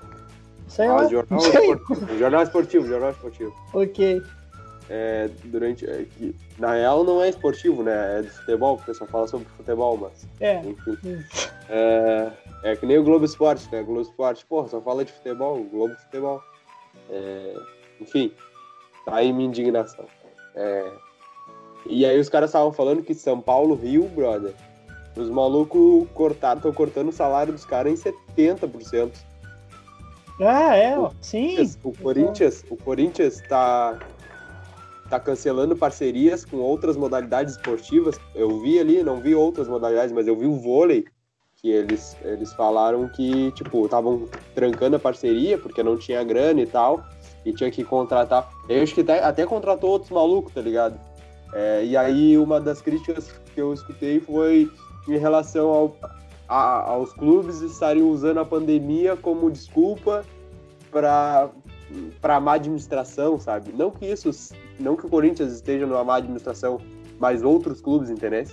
[0.69, 3.55] Sei Ah, jornal, esportivo, jornal esportivo, jornal esportivo.
[3.73, 4.23] Ok.
[4.91, 8.19] É, durante, é, que, na real não é esportivo, né?
[8.19, 10.61] É de futebol, porque só fala sobre futebol, mas É.
[10.61, 10.99] enfim.
[11.71, 12.31] É,
[12.63, 13.83] é que nem o Globo Esporte, né?
[13.83, 16.43] Globo Esporte, porra, só fala de futebol, o Globo Futebol.
[17.11, 17.55] É,
[18.01, 18.31] enfim,
[19.07, 20.05] tá aí minha indignação.
[20.55, 20.93] É,
[21.87, 24.55] e aí os caras estavam falando que São Paulo, Rio, brother,
[25.17, 29.13] os malucos cortaram, estão cortando o salário dos caras em 70%.
[30.41, 31.11] Ah, é, ó.
[31.21, 31.57] sim.
[31.85, 33.99] O Corinthians, o Corinthians tá,
[35.09, 38.19] tá cancelando parcerias com outras modalidades esportivas.
[38.35, 41.05] Eu vi ali, não vi outras modalidades, mas eu vi o vôlei,
[41.57, 46.67] que eles, eles falaram que, tipo, estavam trancando a parceria porque não tinha grana e
[46.67, 47.05] tal,
[47.45, 48.51] e tinha que contratar.
[48.69, 50.99] Eu acho que até, até contratou outros malucos, tá ligado?
[51.55, 54.71] É, e aí uma das críticas que eu escutei foi
[55.09, 55.97] em relação ao,
[56.49, 60.25] a- aos clubes estarem usando a pandemia como desculpa
[60.91, 61.51] para
[62.21, 63.73] para má administração, sabe?
[63.73, 64.31] Não que isso,
[64.79, 66.81] não que o Corinthians esteja numa má administração,
[67.19, 68.45] mas outros clubes, entendeu?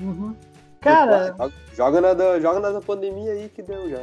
[0.00, 0.34] Uhum.
[0.80, 3.98] Cara, Joga- joga na da, joga na da pandemia aí que deu já.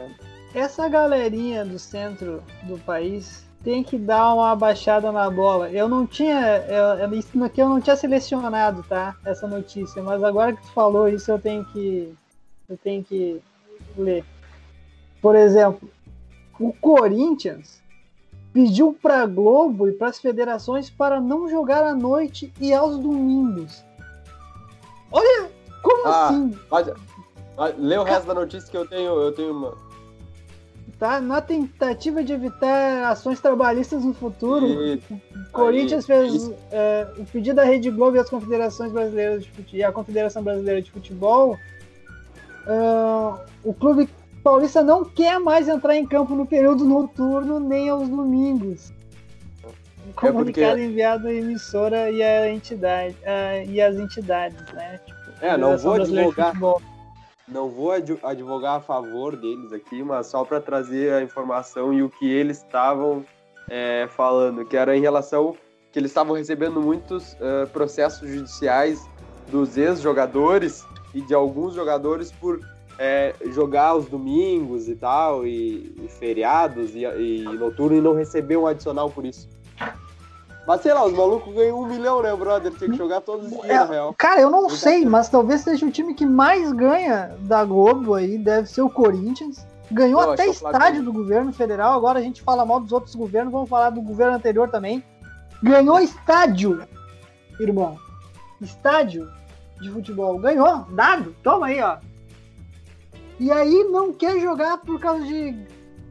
[0.54, 5.70] essa galerinha do centro do país tem que dar uma baixada na bola.
[5.70, 6.64] Eu não tinha.
[6.70, 9.14] Eu, eu- isso aqui eu não tinha selecionado, tá?
[9.26, 12.14] Essa notícia, mas agora que tu falou isso, eu tenho que.
[12.70, 13.42] Eu tenho que
[13.98, 14.24] ler.
[15.22, 15.90] Por exemplo,
[16.58, 17.82] o Corinthians
[18.54, 22.98] pediu para a Globo e para as federações para não jogar à noite e aos
[22.98, 23.84] domingos.
[25.12, 25.50] Olha,
[25.82, 26.60] como ah, assim?
[26.70, 26.94] Pode,
[27.78, 29.90] lê o resto da notícia que eu tenho, eu tenho uma.
[30.98, 31.22] Tá?
[31.22, 35.02] Na tentativa de evitar ações trabalhistas no futuro, e...
[35.52, 39.84] Corinthians fez é, o pedido da Rede Globo e as confederações brasileiras de futebol, e
[39.84, 41.58] a Confederação Brasileira de Futebol.
[42.68, 44.10] Uh, o clube
[44.50, 48.92] paulista não quer mais entrar em campo no período noturno nem aos domingos.
[50.16, 50.84] Comunicado é porque...
[50.86, 53.16] enviado à emissora e à entidade
[53.68, 55.00] e às entidades, né?
[55.06, 56.54] Tipo, é, não vou advogar.
[57.48, 62.10] Não vou advogar a favor deles aqui, mas só para trazer a informação e o
[62.10, 63.24] que eles estavam
[63.70, 65.56] é, falando, que era em relação
[65.92, 69.08] que eles estavam recebendo muitos uh, processos judiciais
[69.48, 72.60] dos ex-jogadores e de alguns jogadores por
[73.00, 78.58] é, jogar aos domingos e tal, e, e feriados e, e noturno e não receber
[78.58, 79.48] um adicional por isso.
[80.68, 82.74] Mas sei lá, os malucos ganham um milhão, né, brother?
[82.74, 84.14] Tinha que jogar todos os dias, é, real.
[84.18, 88.14] Cara, eu não eu sei, mas talvez seja o time que mais ganha da Globo
[88.14, 89.66] aí, deve ser o Corinthians.
[89.90, 93.70] Ganhou até estádio do governo federal, agora a gente fala mal dos outros governos, vamos
[93.70, 95.04] falar do governo anterior também.
[95.64, 96.84] Ganhou estádio,
[97.60, 97.98] irmão.
[98.62, 99.28] Estádio
[99.82, 100.38] de futebol.
[100.38, 101.34] Ganhou, dado.
[101.42, 101.98] Toma aí, ó.
[103.40, 105.56] E aí não quer jogar por causa de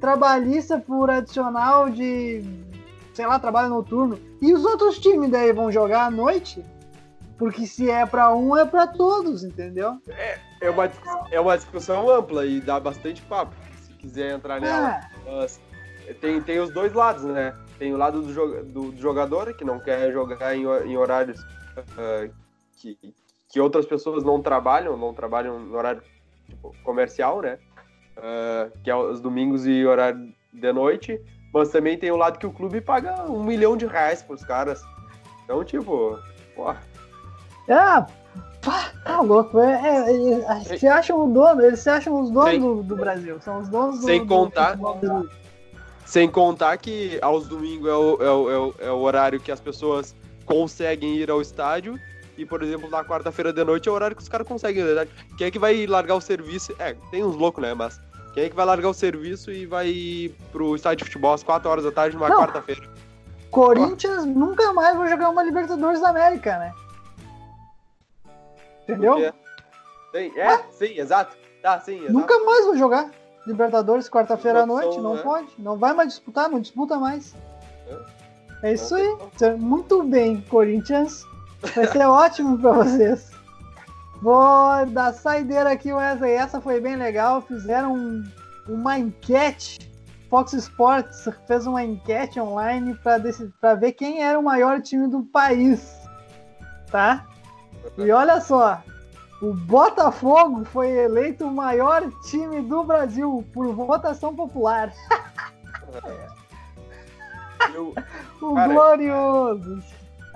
[0.01, 2.43] trabalhista, por adicional de,
[3.13, 4.19] sei lá, trabalho noturno.
[4.41, 6.65] E os outros times daí vão jogar à noite?
[7.37, 9.99] Porque se é para um, é para todos, entendeu?
[10.09, 10.91] É, é, uma,
[11.31, 15.01] é uma discussão ampla e dá bastante papo, se quiser entrar nela.
[15.27, 16.15] É.
[16.15, 17.55] tem, tem os dois lados, né?
[17.79, 22.33] Tem o lado do, do, do jogador, que não quer jogar em, em horários uh,
[22.77, 22.99] que,
[23.49, 26.03] que outras pessoas não trabalham, não trabalham no horário
[26.49, 27.59] tipo, comercial, né?
[28.17, 31.21] Uh, que é os domingos e horário de noite.
[31.53, 34.83] Mas também tem o lado que o clube paga um milhão de reais pros caras.
[35.45, 36.19] Então, tipo,
[36.55, 36.75] pô.
[37.71, 38.07] Ah,
[38.63, 39.59] pá, tá louco.
[39.59, 43.41] É, é, é, se acham o dono, eles se acham os donos do, do, Brasil.
[43.41, 44.07] São os donos do.
[44.07, 44.77] Sem contar.
[44.77, 45.29] Do
[46.09, 49.61] sem contar que aos domingos é é, o, é, o, é o horário que as
[49.61, 50.15] pessoas
[50.47, 52.01] conseguem ir ao estádio
[52.39, 55.09] e, por exemplo, na quarta-feira de noite é o horário que os caras conseguem, né?
[55.37, 56.73] Quem é que vai largar o serviço?
[56.79, 57.75] É, tem uns loucos, né?
[57.75, 58.01] Mas
[58.33, 61.69] quem é que vai largar o serviço e vai pro estádio de futebol às 4
[61.69, 62.89] horas da tarde numa quarta-feira?
[63.51, 66.73] Corinthians nunca mais vai jogar uma Libertadores da América, né?
[68.85, 69.17] Entendeu?
[69.17, 70.63] Sim, é, ah?
[70.71, 71.37] sim, exato.
[71.61, 72.13] Tá, sim, exato.
[72.13, 73.11] Nunca mais vai jogar
[73.49, 75.23] Libertadores quarta-feira à noite, não né?
[75.23, 75.49] pode.
[75.59, 77.35] Não vai mais disputar, não disputa mais.
[78.63, 79.17] É, é isso aí.
[79.59, 81.27] Muito bem, Corinthians.
[81.61, 83.31] Vai ser ótimo pra vocês.
[84.21, 86.33] Vou dar saideira aqui, Wesley.
[86.33, 87.41] Essa foi bem legal.
[87.43, 88.25] Fizeram um,
[88.69, 89.79] uma enquete.
[90.29, 95.97] Fox Sports fez uma enquete online para ver quem era o maior time do país.
[96.91, 97.27] Tá?
[97.97, 98.83] E olha só.
[99.41, 104.93] O Botafogo foi eleito o maior time do Brasil por votação popular.
[107.75, 107.95] Eu,
[108.41, 109.83] o cara, glorioso.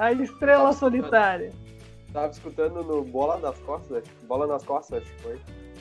[0.03, 1.47] A estrela tava solitária.
[1.47, 5.39] Escutando, tava escutando no Bola nas Costas, Bola nas Costas, acho que foi.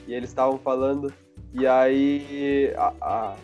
[0.08, 1.12] E eles estavam falando.
[1.56, 3.36] E aí a, a,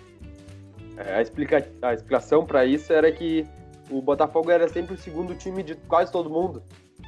[1.15, 3.43] a, explica, a explicação para isso era que
[3.89, 6.61] o Botafogo era sempre o segundo time de quase todo mundo.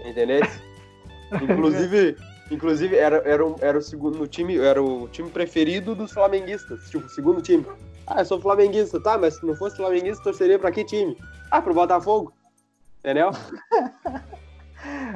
[0.04, 0.42] Entendeu?
[1.40, 2.18] inclusive,
[2.50, 7.08] inclusive era, era, um, era o segundo time, era o time preferido dos flamenguistas, tipo,
[7.08, 7.64] segundo time.
[8.08, 11.16] Ah, eu sou flamenguista, tá, mas se não fosse flamenguista, torceria pra que time?
[11.52, 12.34] Ah, pro Botafogo.
[13.00, 13.32] Entendeu?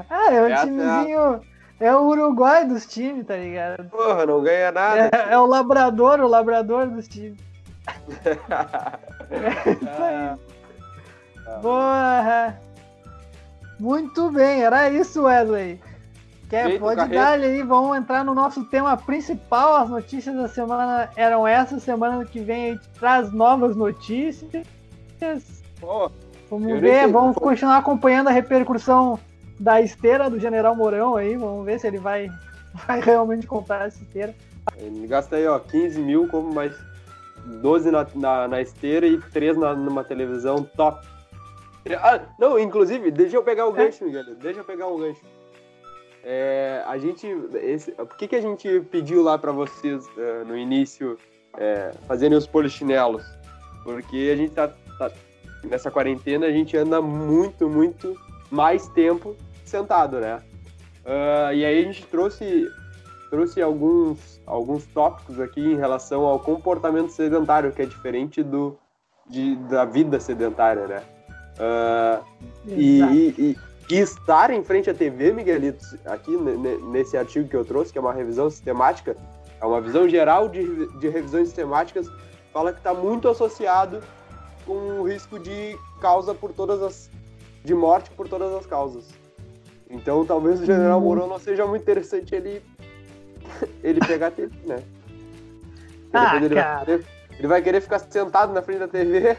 [0.09, 1.41] ah, é um Essa timezinho.
[1.79, 3.89] É, é o Uruguai dos times, tá ligado?
[3.89, 5.09] Porra, não ganha nada.
[5.13, 7.39] É, é o labrador, o labrador dos times.
[8.25, 10.37] é isso aí.
[11.45, 12.59] Ah, Porra!
[13.79, 15.81] Muito bem, era isso, Wesley.
[16.49, 19.75] Quer, Feito pode dar aí, vamos entrar no nosso tema principal.
[19.75, 21.83] As notícias da semana eram essas.
[21.83, 24.65] Semana que vem a gente traz novas notícias.
[25.81, 26.09] Oh,
[26.59, 29.19] Vamos ver, vamos continuar acompanhando a repercussão
[29.59, 31.35] da esteira do General Mourão aí.
[31.35, 32.29] Vamos ver se ele vai,
[32.87, 34.35] vai realmente contar essa esteira.
[34.77, 36.73] Ele gasta aí, ó, 15 mil, como mais
[37.45, 41.03] 12 na, na, na esteira e 3 na, numa televisão top.
[41.99, 43.85] Ah, não, inclusive, deixa eu pegar o é.
[43.85, 44.35] gancho, Miguel.
[44.35, 45.21] Deixa eu pegar o gancho.
[46.23, 47.27] É, a gente.
[47.55, 51.17] Esse, por que, que a gente pediu lá para vocês uh, no início
[51.57, 53.25] é, fazerem os polichinelos?
[53.83, 55.11] Porque a gente tá, tá
[55.63, 58.15] nessa quarentena a gente anda muito, muito
[58.51, 60.41] mais tempo sentado, né?
[61.05, 62.69] Uh, e aí a gente trouxe,
[63.29, 68.77] trouxe alguns, alguns tópicos aqui em relação ao comportamento sedentário, que é diferente do,
[69.29, 71.03] de, da vida sedentária, né?
[71.57, 72.23] Uh,
[72.67, 73.57] e, e,
[73.89, 76.31] e, estar em frente à TV, Miguelito, aqui
[76.91, 79.15] nesse artigo que eu trouxe, que é uma revisão sistemática,
[79.61, 82.09] é uma visão geral de, de revisões sistemáticas,
[82.51, 84.01] fala que está muito associado
[84.65, 87.09] com risco de causa por todas as.
[87.63, 89.05] de morte por todas as causas.
[89.89, 91.03] Então talvez o General hum.
[91.03, 92.61] Mourão não seja muito interessante ele.
[93.83, 94.83] ele pegar a TV, né?
[96.13, 96.77] Ah, ele, cara.
[96.77, 97.05] Vai querer,
[97.39, 99.37] ele vai querer ficar sentado na frente da TV.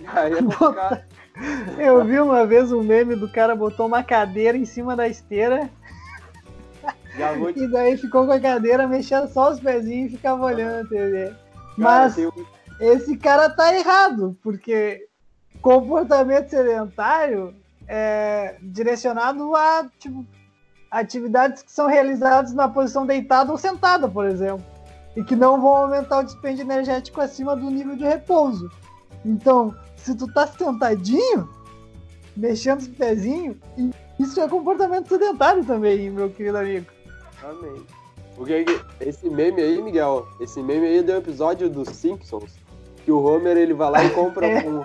[0.00, 1.88] E aí é.
[1.88, 5.68] Eu vi uma vez um meme do cara botou uma cadeira em cima da esteira.
[7.56, 11.32] E daí ficou com a cadeira mexendo só os pezinhos e ficava olhando a TV.
[11.76, 12.32] Mas cara,
[12.80, 15.08] esse cara tá errado, porque
[15.60, 17.54] comportamento sedentário
[17.86, 20.24] é direcionado a tipo,
[20.90, 24.64] atividades que são realizadas na posição deitada ou sentada, por exemplo,
[25.16, 28.70] e que não vão aumentar o dispêndio energético acima do nível de repouso.
[29.24, 31.48] Então, se tu tá sentadinho,
[32.36, 33.56] mexendo os pezinhos,
[34.18, 36.86] isso é comportamento sedentário também, meu querido amigo.
[37.42, 37.84] Amém.
[38.36, 38.64] Porque
[39.00, 42.52] esse meme aí, Miguel, esse meme aí deu um episódio dos Simpsons,
[43.04, 44.68] que o Homer ele vai lá e compra é.
[44.68, 44.84] um,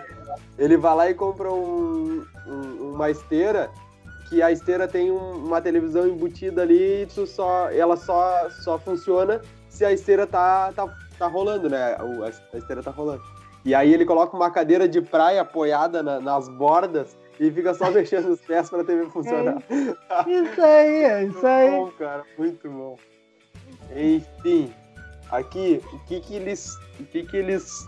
[0.57, 3.69] ele vai lá e compra um, um, uma esteira
[4.27, 9.41] que a esteira tem um, uma televisão embutida ali e só, ela só, só funciona
[9.67, 11.95] se a esteira tá, tá, tá rolando, né?
[12.53, 13.23] A, esteira tá rolando.
[13.65, 17.89] E aí ele coloca uma cadeira de praia apoiada na, nas bordas e fica só
[17.91, 19.63] mexendo os pés pra TV funcionar.
[19.69, 21.71] É isso aí, é isso aí.
[21.71, 22.97] Muito bom, cara, muito bom.
[23.95, 24.73] Enfim,
[25.31, 27.87] aqui, o que que eles, o que que eles,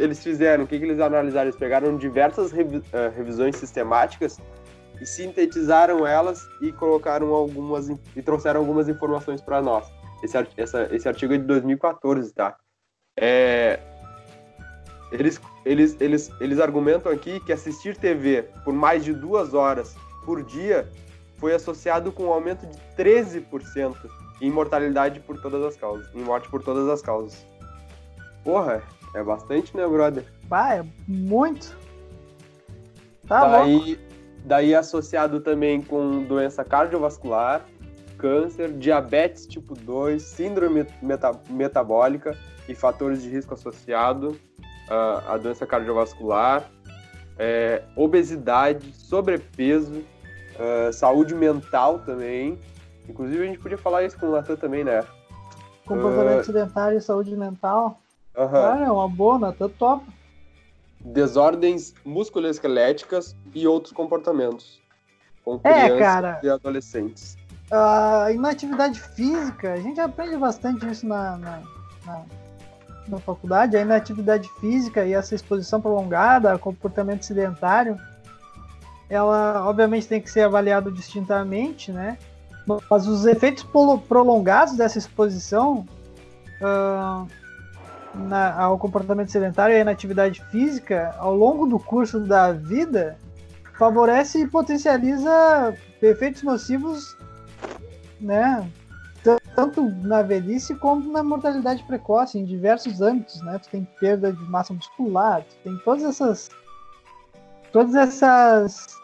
[0.00, 1.48] eles fizeram, o que que eles analisaram?
[1.48, 2.82] Eles pegaram diversas revi uh,
[3.14, 4.38] revisões sistemáticas
[5.00, 9.86] e sintetizaram elas e colocaram algumas e trouxeram algumas informações para nós.
[10.22, 12.56] Esse, essa, esse artigo é de 2014, tá?
[13.18, 13.78] É,
[15.12, 20.42] eles, eles, eles, eles argumentam aqui que assistir TV por mais de duas horas por
[20.42, 20.88] dia
[21.36, 23.96] foi associado com um aumento de 13%
[24.40, 27.44] em mortalidade por todas as causas, em morte por todas as causas.
[28.44, 28.82] Porra,
[29.14, 30.24] é bastante, né, brother?
[30.50, 31.76] Ah, é muito.
[33.26, 33.98] Tá daí,
[34.44, 37.64] daí associado também com doença cardiovascular,
[38.18, 42.36] câncer, diabetes tipo 2, síndrome meta metabólica
[42.68, 44.36] e fatores de risco associado
[44.88, 46.68] à, à doença cardiovascular,
[47.38, 50.02] é, obesidade, sobrepeso,
[50.58, 52.58] uh, saúde mental também,
[53.10, 55.04] Inclusive, a gente podia falar isso com o Natan também, né?
[55.84, 56.44] Comportamento uh...
[56.44, 58.00] sedentário e saúde mental.
[58.40, 58.48] Uhum.
[58.48, 60.02] Cara, é uma boa, Natan top.
[60.98, 64.80] Desordens musculoesqueléticas e outros comportamentos.
[65.44, 67.36] Com é, crianças cara, e adolescentes.
[67.70, 71.62] A inatividade física, a gente aprende bastante isso na, na,
[72.06, 72.22] na,
[73.08, 73.76] na faculdade.
[73.76, 77.98] A inatividade física e essa exposição prolongada, comportamento sedentário,
[79.08, 82.16] ela obviamente tem que ser avaliado distintamente, né?
[82.88, 83.66] Mas os efeitos
[84.08, 85.86] prolongados dessa exposição
[86.60, 87.26] uh,
[88.14, 93.18] na, ao comportamento sedentário e à inatividade física ao longo do curso da vida
[93.78, 97.16] favorece e potencializa efeitos nocivos,
[98.20, 98.68] né?
[99.54, 103.58] Tanto na velhice como na mortalidade precoce, em diversos âmbitos, né?
[103.58, 106.50] Tu tem perda de massa muscular, tu tem todas essas
[107.72, 109.00] todas essas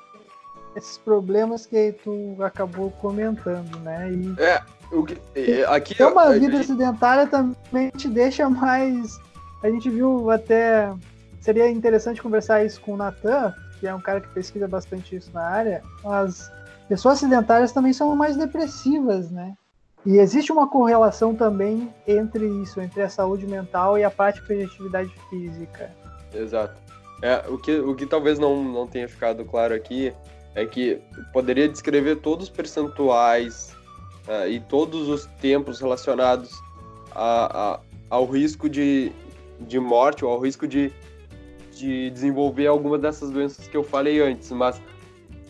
[0.74, 4.12] esses problemas que tu acabou comentando, né?
[4.12, 6.66] E é, o que, é, aqui ter uma vida gente...
[6.68, 9.18] sedentária também te deixa mais.
[9.62, 10.92] A gente viu até.
[11.40, 15.30] Seria interessante conversar isso com o Natan, que é um cara que pesquisa bastante isso
[15.32, 15.82] na área.
[16.04, 16.50] As
[16.88, 19.54] pessoas sedentárias também são mais depressivas, né?
[20.04, 24.62] E existe uma correlação também entre isso, entre a saúde mental e a prática de
[24.62, 25.90] atividade física.
[26.32, 26.80] Exato.
[27.22, 30.12] É, o, que, o que talvez não, não tenha ficado claro aqui
[30.54, 31.00] é que
[31.32, 33.75] poderia descrever todos os percentuais
[34.28, 36.50] uh, e todos os tempos relacionados
[37.14, 39.12] a, a, ao risco de,
[39.60, 40.92] de morte ou ao risco de,
[41.72, 44.50] de desenvolver alguma dessas doenças que eu falei antes.
[44.50, 44.78] Mas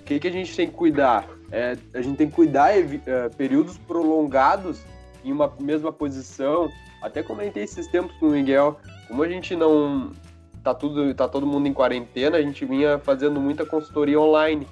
[0.00, 1.28] o que, que a gente tem que cuidar?
[1.50, 4.80] É, a gente tem que cuidar uh, períodos prolongados
[5.24, 6.70] em uma mesma posição.
[7.02, 10.12] Até comentei esses tempos com o Miguel, como a gente não
[10.62, 14.66] tá tudo tá todo mundo em quarentena, a gente vinha fazendo muita consultoria online.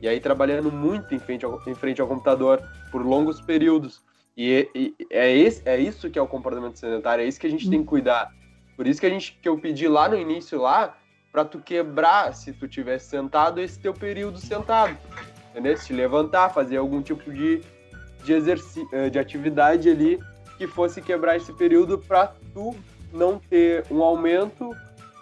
[0.00, 4.02] E aí trabalhando muito em frente ao, em frente ao computador por longos períodos.
[4.36, 7.50] E, e é, esse, é isso que é o comportamento sedentário, é isso que a
[7.50, 8.32] gente tem que cuidar.
[8.76, 10.96] Por isso que a gente que eu pedi lá no início lá
[11.30, 14.96] para tu quebrar, se tu tivesse sentado, esse teu período sentado.
[15.50, 15.76] Entendeu?
[15.76, 17.60] Se levantar, fazer algum tipo de,
[18.24, 20.18] de, exercício, eh, de atividade ali
[20.56, 22.74] que fosse quebrar esse período para tu
[23.12, 24.70] não ter um aumento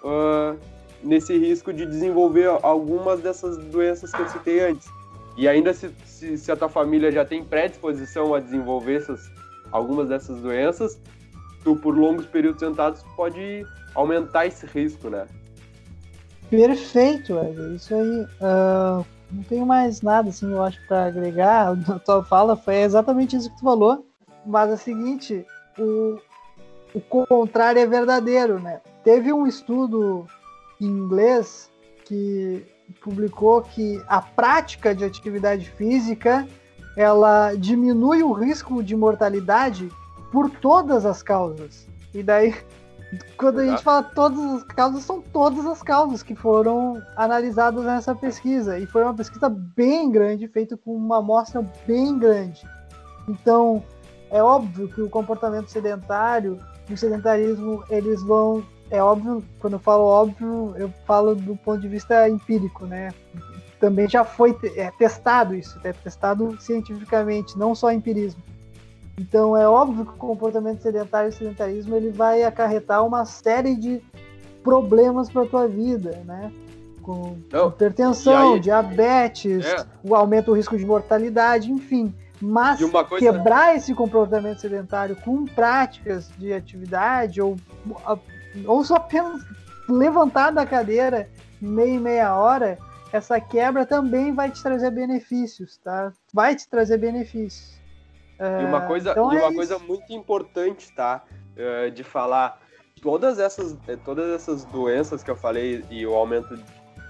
[0.03, 0.59] uh,
[1.03, 4.88] nesse risco de desenvolver algumas dessas doenças que eu citei antes.
[5.36, 9.30] E ainda se, se, se a tua família já tem predisposição a desenvolver essas,
[9.70, 11.01] algumas dessas doenças,
[11.62, 15.26] tu por longos períodos sentados pode aumentar esse risco, né?
[16.51, 17.76] Perfeito, Wesley.
[17.76, 18.22] Isso aí.
[18.40, 21.76] Uh, não tenho mais nada, assim, eu acho, para agregar.
[21.88, 24.05] A tua fala foi exatamente isso que tu falou.
[24.46, 25.46] Mas é o seguinte,
[25.78, 26.18] o,
[26.94, 28.80] o contrário é verdadeiro, né?
[29.05, 30.26] Teve um estudo
[30.81, 31.70] em inglês
[32.05, 32.66] que
[33.01, 36.47] publicou que a prática de atividade física
[36.97, 39.89] ela diminui o risco de mortalidade
[40.33, 41.87] por todas as causas.
[42.14, 42.55] E daí
[43.37, 48.14] quando a gente fala todas as causas, são todas as causas que foram analisadas nessa
[48.14, 48.79] pesquisa.
[48.79, 52.66] E foi uma pesquisa bem grande, feita com uma amostra bem grande.
[53.29, 53.83] Então,
[54.31, 56.59] é óbvio que o comportamento sedentário
[56.89, 58.64] e o sedentarismo, eles vão.
[58.91, 63.11] É óbvio, quando eu falo óbvio, eu falo do ponto de vista empírico, né?
[63.78, 68.43] Também já foi é, testado isso, é testado cientificamente, não só empirismo.
[69.18, 74.01] Então é óbvio que o comportamento sedentário e sedentarismo ele vai acarretar uma série de
[74.62, 76.53] problemas para a tua vida, né?
[77.03, 77.68] Com Não.
[77.68, 79.86] hipertensão, diabetes, é.
[80.05, 82.14] o aumento do risco de mortalidade, enfim.
[82.41, 83.18] Mas coisa...
[83.18, 87.57] quebrar esse comportamento sedentário com práticas de atividade ou,
[88.66, 89.42] ou só apenas
[89.88, 91.28] levantar da cadeira
[91.61, 92.78] meia e meia hora,
[93.12, 96.12] essa quebra também vai te trazer benefícios, tá?
[96.32, 97.78] Vai te trazer benefícios.
[98.38, 101.24] E uma coisa, então e uma é coisa muito importante, tá?
[101.57, 102.61] Uh, de falar,
[103.03, 106.57] todas essas, todas essas doenças que eu falei e o aumento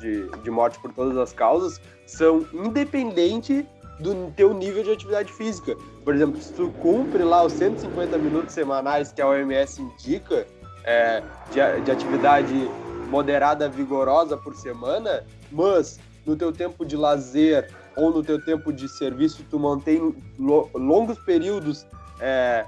[0.00, 3.66] de, de morte por todas as causas são independente
[4.00, 5.76] do teu nível de atividade física.
[6.04, 10.46] Por exemplo, se tu cumpre lá os 150 minutos semanais que a OMS indica
[10.88, 11.22] é,
[11.52, 12.54] de, de atividade
[13.10, 15.22] moderada, vigorosa por semana,
[15.52, 20.70] mas no teu tempo de lazer ou no teu tempo de serviço tu mantém lo,
[20.74, 21.86] longos períodos
[22.20, 22.64] é,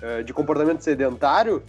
[0.00, 1.60] é, de comportamento sedentário,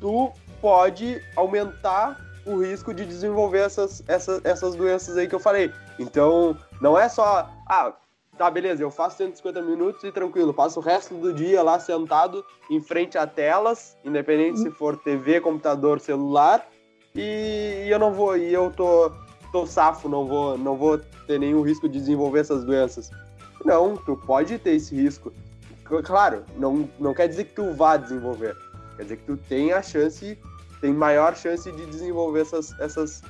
[0.00, 5.72] tu pode aumentar o risco de desenvolver essas, essas, essas doenças aí que eu falei.
[5.98, 7.92] Então, não é só, ah,
[8.40, 12.42] tá, beleza, eu faço 150 minutos e tranquilo, passo o resto do dia lá sentado
[12.70, 16.66] em frente a telas, independente se for TV, computador, celular,
[17.14, 19.12] e, e eu não vou, e eu tô
[19.52, 23.10] tô safo, não vou, não vou ter nenhum risco de desenvolver essas doenças.
[23.62, 25.30] Não, tu pode ter esse risco.
[26.04, 28.56] Claro, não, não quer dizer que tu vá desenvolver.
[28.96, 30.38] Quer dizer que tu tem a chance,
[30.80, 33.22] tem maior chance de desenvolver essas, essas,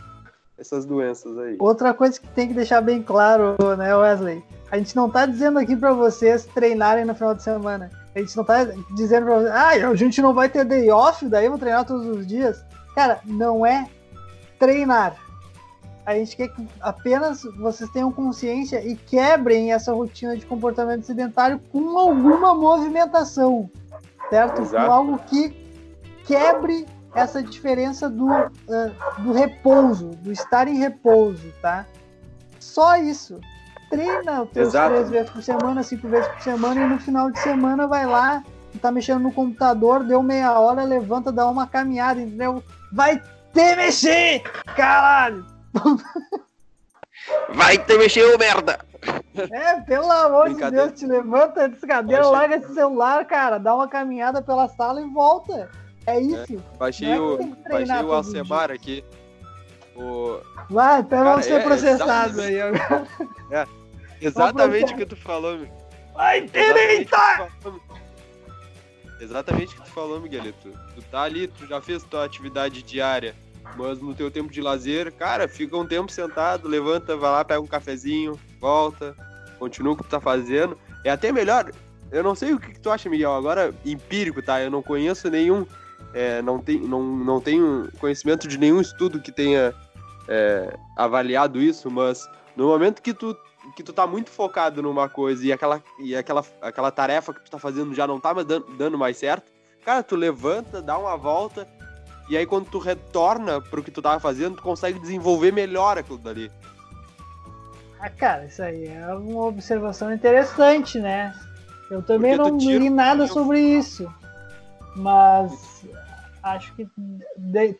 [0.56, 1.56] essas doenças aí.
[1.58, 4.44] Outra coisa que tem que deixar bem claro, né, Wesley?
[4.70, 7.90] A gente não tá dizendo aqui para vocês treinarem no final de semana.
[8.14, 8.64] A gente não tá
[8.94, 11.84] dizendo pra vocês, ah, a gente não vai ter day off, daí eu vou treinar
[11.84, 12.64] todos os dias.
[12.94, 13.88] Cara, não é
[14.58, 15.16] treinar
[16.10, 21.60] a gente quer que apenas vocês tenham consciência e quebrem essa rotina de comportamento sedentário
[21.70, 23.70] com alguma movimentação,
[24.28, 24.62] certo?
[24.62, 24.86] Exato.
[24.86, 25.54] Com algo que
[26.24, 31.86] quebre essa diferença do, uh, do repouso, do estar em repouso, tá?
[32.58, 33.40] Só isso.
[33.90, 37.38] Treina os teus três vezes por semana, cinco vezes por semana, e no final de
[37.40, 38.42] semana vai lá,
[38.80, 42.62] tá mexendo no computador, deu meia hora, levanta, dá uma caminhada, entendeu?
[42.92, 43.20] Vai
[43.52, 44.42] ter mexer!
[44.76, 45.44] Caralho!
[47.54, 48.78] Vai te mexer, merda!
[49.36, 52.38] É, pelo amor de Deus, te levanta desse cadeira, Baixei...
[52.38, 55.70] larga esse celular, cara, dá uma caminhada pela sala e volta.
[56.06, 56.54] É isso.
[56.54, 57.38] É, baixei, é o,
[57.68, 59.04] baixei o Alcemar aqui.
[59.96, 60.40] O...
[60.70, 63.06] Vai, até vamos ser é, processados aí agora.
[63.50, 63.66] É,
[64.20, 65.68] exatamente o que tu falou, meu.
[66.14, 67.48] Vai, direita!
[69.20, 70.72] Exatamente o que tu falou, Miguelito.
[70.94, 73.34] Tu tá ali, tu já fez tua atividade diária
[73.76, 77.60] mas no teu tempo de lazer, cara, fica um tempo sentado, levanta, vai lá, pega
[77.60, 79.14] um cafezinho, volta,
[79.58, 80.76] continua o que tu tá fazendo.
[81.04, 81.70] É até melhor.
[82.10, 84.60] Eu não sei o que, que tu acha, Miguel, agora empírico, tá?
[84.60, 85.66] Eu não conheço nenhum.
[86.12, 89.72] É, não, tem, não, não tenho conhecimento de nenhum estudo que tenha
[90.28, 93.36] é, avaliado isso, mas no momento que tu,
[93.74, 97.50] que tu tá muito focado numa coisa e aquela, e aquela, aquela tarefa que tu
[97.50, 99.50] tá fazendo já não tá mais dando, dando mais certo,
[99.84, 101.66] cara, tu levanta, dá uma volta
[102.28, 106.18] e aí quando tu retorna pro que tu tava fazendo, tu consegue desenvolver melhor aquilo
[106.18, 106.50] dali.
[108.00, 111.34] Ah, cara, isso aí é uma observação interessante, né?
[111.90, 114.10] Eu também não li nada sobre isso.
[114.96, 115.84] Mas
[116.42, 116.88] acho que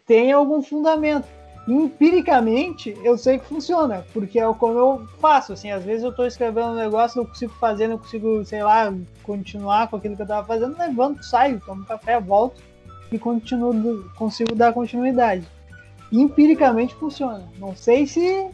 [0.07, 1.27] tem algum fundamento.
[1.69, 6.25] Empiricamente, eu sei que funciona, porque é como eu faço, assim, às vezes eu tô
[6.25, 8.93] escrevendo um negócio, não consigo fazer, não consigo, sei lá,
[9.23, 12.61] continuar com aquilo que eu tava fazendo, levanto, saio, tomo café, volto
[13.13, 15.47] e continuo, consigo dar continuidade.
[16.11, 17.49] empiricamente funciona.
[17.59, 18.51] Não sei se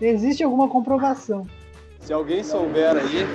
[0.00, 1.46] existe alguma comprovação.
[2.00, 3.26] Se alguém souber aí.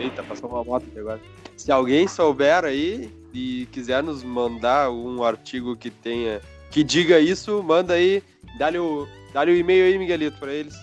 [0.00, 1.20] Eita, passou uma moto aqui agora.
[1.56, 6.40] Se alguém souber aí e quiser nos mandar um artigo que tenha.
[6.72, 8.22] Que diga isso, manda aí.
[8.58, 10.74] Dá-lhe o, dá o e-mail aí, Miguelito, para eles.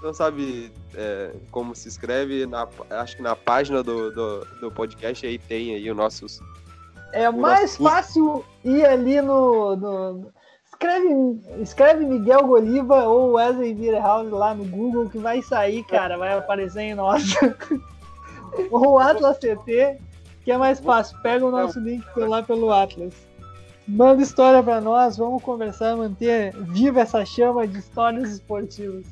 [0.02, 5.26] não sabe é, como se escreve, na, acho que na página do, do, do, podcast
[5.26, 6.40] aí tem aí os nossos.
[7.12, 7.82] É o mais nosso...
[7.82, 10.32] fácil ir ali no, no.
[10.80, 16.32] Escreve, escreve Miguel Goliva ou Wesley Beerhouse lá no Google que vai sair, cara, vai
[16.32, 17.54] aparecer em nossa.
[18.72, 19.98] ou Atlas CT,
[20.42, 21.20] que é mais fácil.
[21.20, 23.12] Pega o nosso link lá pelo Atlas.
[23.86, 29.04] Manda história para nós, vamos conversar, manter viva essa chama de histórias esportivas.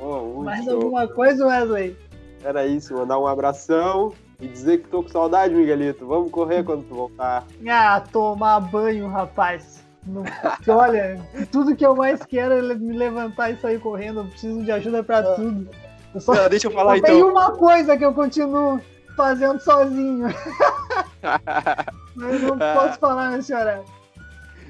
[0.00, 1.94] Oh, Mais alguma coisa, Wesley?
[2.42, 6.06] Era isso, mandar um abração e dizer que tô com saudade, Miguelito.
[6.06, 7.44] Vamos correr quando tu voltar.
[7.68, 9.83] Ah, tomar banho, rapaz.
[10.06, 10.22] Não,
[10.68, 11.18] olha,
[11.50, 14.20] tudo que eu mais quero é me levantar e sair correndo.
[14.20, 15.34] Eu preciso de ajuda para ah.
[15.34, 15.68] tudo.
[16.14, 17.10] Eu só, Não, deixa eu falar então.
[17.10, 18.80] Tem uma coisa que eu continuo
[19.16, 20.28] fazendo sozinho.
[22.14, 23.84] Mas não posso falar nesse horário.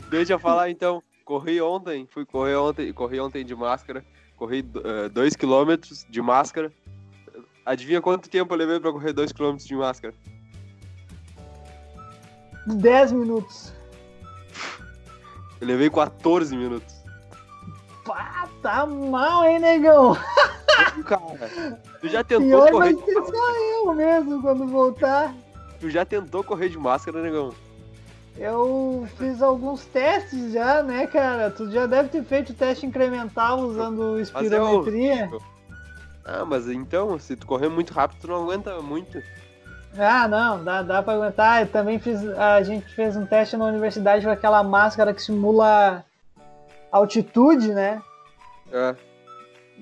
[0.09, 1.03] Deixa eu falar então.
[1.25, 4.05] Corri ontem, fui correr ontem, corri ontem de máscara.
[4.37, 6.73] Corri 2 uh, km de máscara.
[7.65, 10.15] Adivinha quanto tempo eu levei pra correr 2 km de máscara?
[12.67, 13.73] 10 minutos.
[15.61, 16.95] Eu levei 14 minutos.
[18.05, 20.17] Pá, tá mal, hein, negão?
[21.07, 22.95] Cara, tu já tentou Pior correr.
[22.95, 25.35] Vai ser só eu mesmo quando voltar.
[25.81, 27.53] Tu já tentou correr de máscara, negão?
[28.37, 31.51] Eu fiz alguns testes já, né, cara?
[31.51, 35.29] Tu já deve ter feito teste incremental usando espirometria.
[35.31, 35.41] Eu...
[36.25, 39.23] Ah, mas então, se tu correr muito rápido, tu não aguenta muito.
[39.99, 41.63] Ah, não, dá, dá pra aguentar.
[41.63, 42.23] Eu também fiz.
[42.31, 46.05] A gente fez um teste na universidade com aquela máscara que simula
[46.91, 48.03] altitude, né?
[48.73, 48.95] É.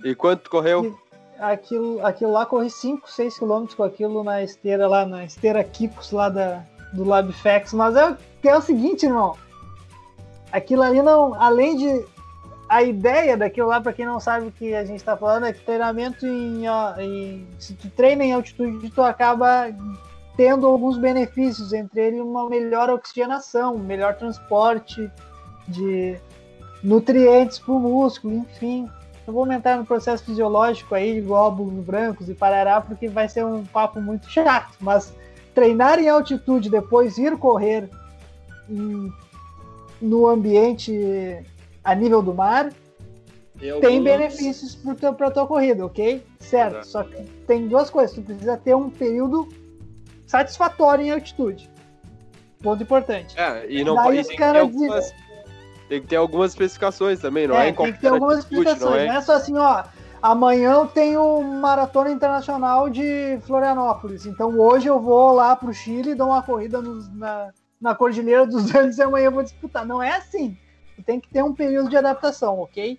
[0.04, 0.98] E quanto correu?
[1.42, 6.12] aquilo, aquilo lá corri 5, 6 quilômetros com aquilo na esteira lá, na esteira Kikos
[6.12, 9.36] lá da, do LabFX, mas é, é o seguinte, irmão.
[10.52, 12.06] Aquilo ali não, além de
[12.73, 15.53] a ideia daquilo lá, para quem não sabe o que a gente está falando, é
[15.53, 16.62] que treinamento em,
[16.99, 19.70] em, se tu treina em altitude, tu acaba
[20.39, 25.11] tendo alguns benefícios, entre eles uma melhor oxigenação, melhor transporte
[25.68, 26.16] de
[26.83, 28.89] nutrientes para o músculo, enfim.
[29.27, 33.45] Eu vou aumentar no processo fisiológico aí de glóbulos brancos e parará, porque vai ser
[33.45, 35.14] um papo muito chato, mas
[35.55, 37.91] treinar em altitude, depois ir correr
[38.66, 39.12] em,
[40.01, 41.45] no ambiente
[41.85, 42.72] a nível do mar,
[43.59, 44.74] tem, tem benefícios
[45.16, 46.24] para a tua corrida, ok?
[46.41, 46.72] Certo.
[46.72, 46.87] Exato.
[46.87, 48.14] Só que tem duas coisas.
[48.14, 49.49] Tu precisa ter um período
[50.26, 51.70] satisfatório em altitude.
[52.62, 53.39] Ponto importante.
[53.39, 55.12] É, e não pode tem, cara algumas,
[55.89, 57.68] tem que ter algumas especificações também, não é?
[57.68, 58.80] é tem que ter algumas explicações.
[58.80, 59.07] Não é?
[59.09, 59.85] não é só assim, ó
[60.22, 64.24] Amanhã eu tenho Maratona Internacional de Florianópolis.
[64.24, 68.72] Então hoje eu vou lá para o Chile, dou uma corrida na, na Cordilheira dos
[68.72, 69.85] Andes e amanhã eu vou disputar.
[69.85, 70.57] Não é assim.
[71.05, 72.98] Tem que ter um período de adaptação, ok?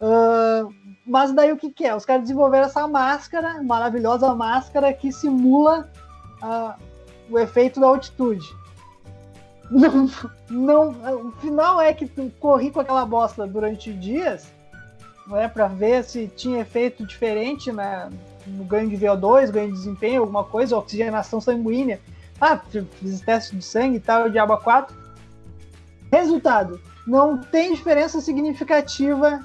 [0.00, 0.72] Uh,
[1.06, 1.94] mas daí o que, que, é?
[1.94, 5.90] Os caras desenvolveram essa máscara, maravilhosa máscara que simula
[6.42, 6.74] uh,
[7.30, 8.46] o efeito da altitude.
[9.68, 10.08] Não,
[10.48, 14.46] não, o final é que tu corri com aquela bosta durante dias
[15.26, 18.08] né, para ver se tinha efeito diferente né,
[18.46, 22.00] no ganho de VO2, ganho de desempenho, alguma coisa, oxigenação sanguínea.
[22.40, 24.94] Ah, fiz teste de sangue e tal, de aba 4.
[26.12, 29.40] Resultado: não tem diferença significativa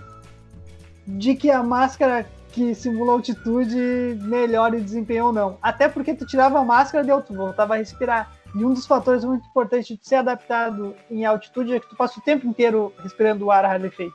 [1.06, 5.58] de que a máscara que simula altitude melhore o desempenho ou não.
[5.62, 8.32] Até porque tu tirava a máscara, deu, tu voltava a respirar.
[8.54, 12.20] E um dos fatores muito importantes de ser adaptado em altitude é que tu passa
[12.20, 14.14] o tempo inteiro respirando o ar rarefeito.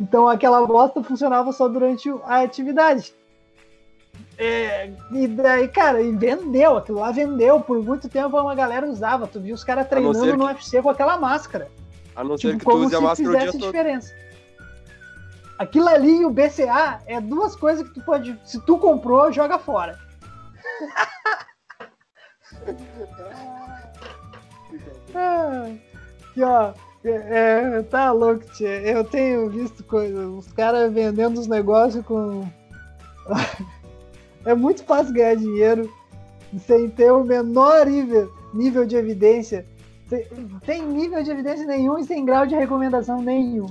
[0.00, 3.14] Então aquela bosta funcionava só durante a atividade.
[4.38, 7.60] É, e daí, cara, e vendeu, aquilo lá vendeu.
[7.60, 9.26] Por muito tempo uma galera usava.
[9.26, 10.36] Tu viu os caras treinando que...
[10.36, 11.68] no UFC com aquela máscara.
[12.16, 13.66] A não tipo, ser que tu use a máscara o dia todo.
[13.66, 14.12] diferença.
[15.58, 18.38] Aquilo ali e o BCA é duas coisas que tu pode.
[18.44, 19.98] Se tu comprou, joga fora.
[26.36, 26.72] aqui, ó.
[27.04, 28.80] É, tá louco, tia.
[28.80, 30.26] Eu tenho visto coisas.
[30.26, 32.46] Os caras vendendo os negócios com.
[34.44, 35.92] é muito fácil ganhar dinheiro
[36.66, 39.64] sem ter o menor nível, nível de evidência.
[40.64, 43.66] Sem, nível de evidência nenhum e sem grau de recomendação nenhum.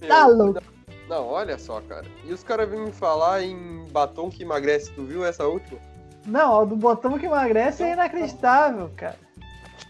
[0.00, 0.62] Meu, tá louco.
[1.08, 2.06] Não, olha só, cara.
[2.24, 4.92] E os caras vêm me falar em batom que emagrece.
[4.92, 5.78] Tu viu essa última?
[6.26, 9.18] Não, o do batom que emagrece é inacreditável, cara.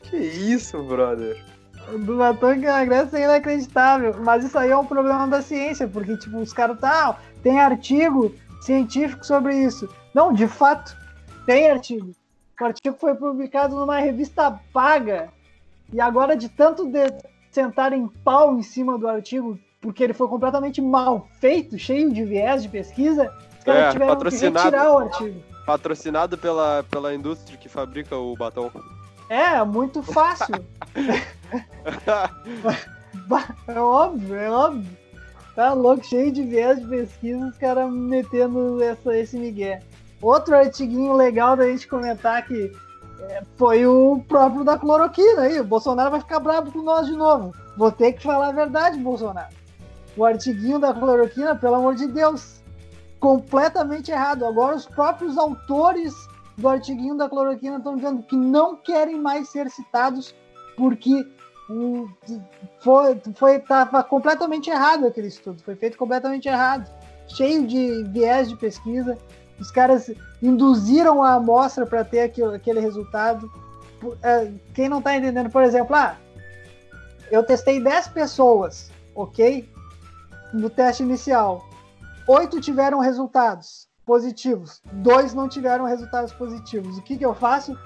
[0.02, 1.42] Que isso, brother?
[1.92, 4.16] do batom que emagrece é inacreditável.
[4.22, 8.34] Mas isso aí é um problema da ciência, porque, tipo, os caras tá, tem artigo
[8.60, 9.88] científico sobre isso.
[10.12, 10.96] Não, de fato,
[11.46, 12.10] tem artigo.
[12.60, 15.28] O artigo foi publicado numa revista paga.
[15.92, 17.12] E agora, de tanto de
[17.50, 22.62] sentarem pau em cima do artigo, porque ele foi completamente mal feito, cheio de viés
[22.62, 25.42] de pesquisa, os caras é, tiveram que retirar o artigo.
[25.64, 28.70] Patrocinado pela, pela indústria que fabrica o batom.
[29.28, 30.54] É, muito fácil.
[33.66, 34.96] é óbvio, é óbvio.
[35.54, 39.82] Tá louco, cheio de viés de pesquisa, os caras metendo essa, esse migué.
[40.20, 42.70] Outro artiguinho legal da gente comentar que
[43.56, 45.60] foi o próprio da cloroquina aí.
[45.60, 47.52] O Bolsonaro vai ficar bravo com nós de novo.
[47.76, 49.54] Vou ter que falar a verdade, Bolsonaro.
[50.16, 52.62] O artiguinho da cloroquina, pelo amor de Deus,
[53.20, 54.46] completamente errado.
[54.46, 56.14] Agora os próprios autores
[56.56, 60.34] do artiguinho da cloroquina estão dizendo que não querem mais ser citados
[60.76, 61.26] porque
[61.68, 62.08] um,
[62.80, 66.88] foi, foi tava completamente errado aquele estudo, foi feito completamente errado,
[67.28, 69.18] cheio de viés de pesquisa.
[69.58, 70.10] Os caras
[70.42, 73.50] induziram a amostra para ter aquele, aquele resultado.
[74.22, 76.16] É, quem não está entendendo, por exemplo, ah,
[77.30, 79.68] eu testei 10 pessoas, ok?
[80.52, 81.66] No teste inicial.
[82.28, 84.80] Oito tiveram resultados positivos.
[84.92, 86.98] Dois não tiveram resultados positivos.
[86.98, 87.76] O que, que eu faço?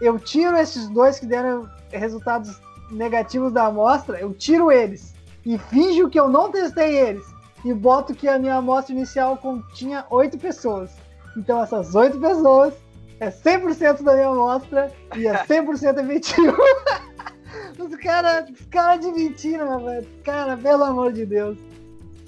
[0.00, 2.60] Eu tiro esses dois que deram resultados
[2.90, 5.14] negativos da amostra, eu tiro eles
[5.44, 7.24] e finjo que eu não testei eles
[7.64, 10.90] e boto que a minha amostra inicial continha oito pessoas.
[11.36, 12.74] Então essas oito pessoas
[13.20, 16.56] é 100% da minha amostra e é 100% efetivo.
[17.78, 20.06] Os caras cara de mentira, velho.
[20.24, 21.58] Cara, pelo amor de Deus.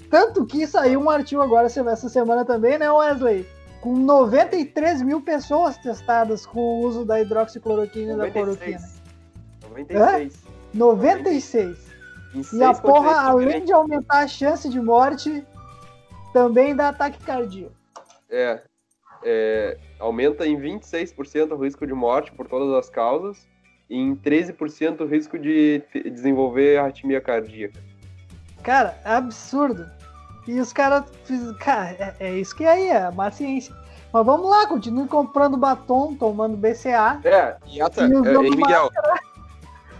[0.09, 3.45] Tanto que saiu um artigo agora essa semana também, né, Wesley?
[3.81, 8.81] Com 93 mil pessoas testadas com o uso da hidroxicloroquina e da cloroquina.
[9.69, 10.33] 96.
[10.33, 10.77] É?
[10.77, 11.77] 96.
[12.53, 15.45] E a porra, além de aumentar a chance de morte,
[16.33, 17.75] também dá ataque cardíaco.
[18.29, 18.61] É,
[19.25, 23.47] é, aumenta em 26% o risco de morte por todas as causas
[23.89, 27.79] e em 13% o risco de desenvolver arritmia cardíaca.
[28.61, 29.89] Cara, é absurdo.
[30.47, 31.05] E os caras.
[31.59, 33.75] Cara, é, é, isso que é aí, é uma ciência.
[34.13, 37.19] Mas vamos lá, continue comprando batom, tomando BCA.
[37.23, 38.01] É, e essa.
[38.01, 38.91] E é, Miguel.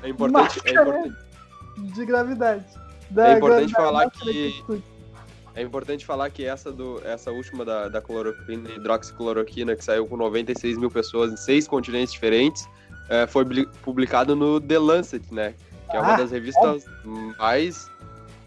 [0.04, 1.16] É importante, é importante.
[1.78, 2.66] De gravidade.
[3.10, 4.64] Da, é importante da, falar da que.
[5.56, 10.18] É importante falar que essa, do, essa última da, da cloroquina, hidroxicloroquina, que saiu com
[10.18, 12.68] 96 mil pessoas em seis continentes diferentes,
[13.10, 13.46] é, foi
[13.82, 15.56] publicado no The Lancet, né?
[15.90, 16.84] Que é uma ah, das revistas
[17.38, 17.90] mais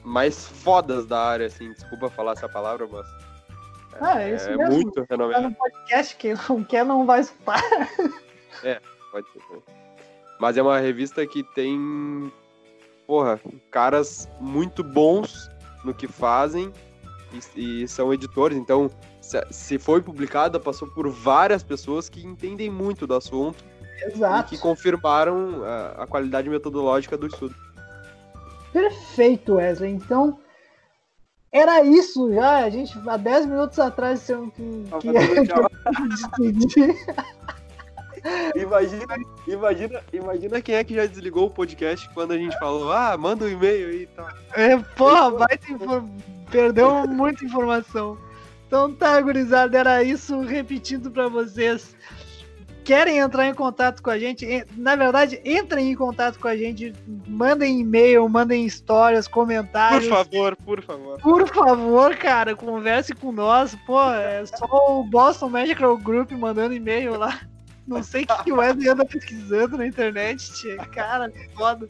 [0.04, 1.72] mais fodas da área, assim.
[1.72, 3.06] Desculpa falar essa palavra, mas.
[4.00, 4.74] Ah, é, isso é mesmo.
[4.74, 5.42] muito renomado.
[5.42, 7.62] Tá no podcast, quem não quer não vai escutar.
[8.64, 8.80] É,
[9.12, 9.40] pode ser.
[10.40, 12.32] Mas é uma revista que tem,
[13.06, 13.40] porra,
[13.70, 15.48] caras muito bons
[15.84, 16.72] no que fazem
[17.56, 18.56] e, e são editores.
[18.56, 23.64] Então, se, se foi publicada, passou por várias pessoas que entendem muito do assunto
[24.02, 24.54] Exato.
[24.54, 27.54] e que confirmaram a, a qualidade metodológica do estudo.
[28.72, 29.92] Perfeito, Wesley.
[29.92, 30.38] Então,
[31.50, 32.64] era isso já.
[32.64, 34.84] A gente, há 10 minutos atrás, dissemos que,
[36.68, 36.94] que.
[38.54, 39.16] Imagina,
[39.46, 43.44] imagina, imagina quem é que já desligou o podcast quando a gente falou, ah, manda
[43.44, 44.28] um e-mail aí e tal.
[44.54, 45.74] É, porra, vai te
[46.50, 48.18] perdeu muita informação.
[48.66, 51.96] Então tá, gurizada, era isso, repetindo para vocês.
[52.88, 56.94] querem entrar em contato com a gente, na verdade, entrem em contato com a gente,
[57.26, 60.08] mandem e-mail, mandem histórias, comentários.
[60.08, 61.20] Por favor, por favor.
[61.20, 63.76] Por favor, cara, converse com nós.
[63.86, 64.66] Pô, é só
[65.00, 67.38] o Boston Magical Group mandando e-mail lá.
[67.88, 70.76] Não sei o que o Wesley anda pesquisando na internet, tia.
[70.76, 71.88] Cara, foda.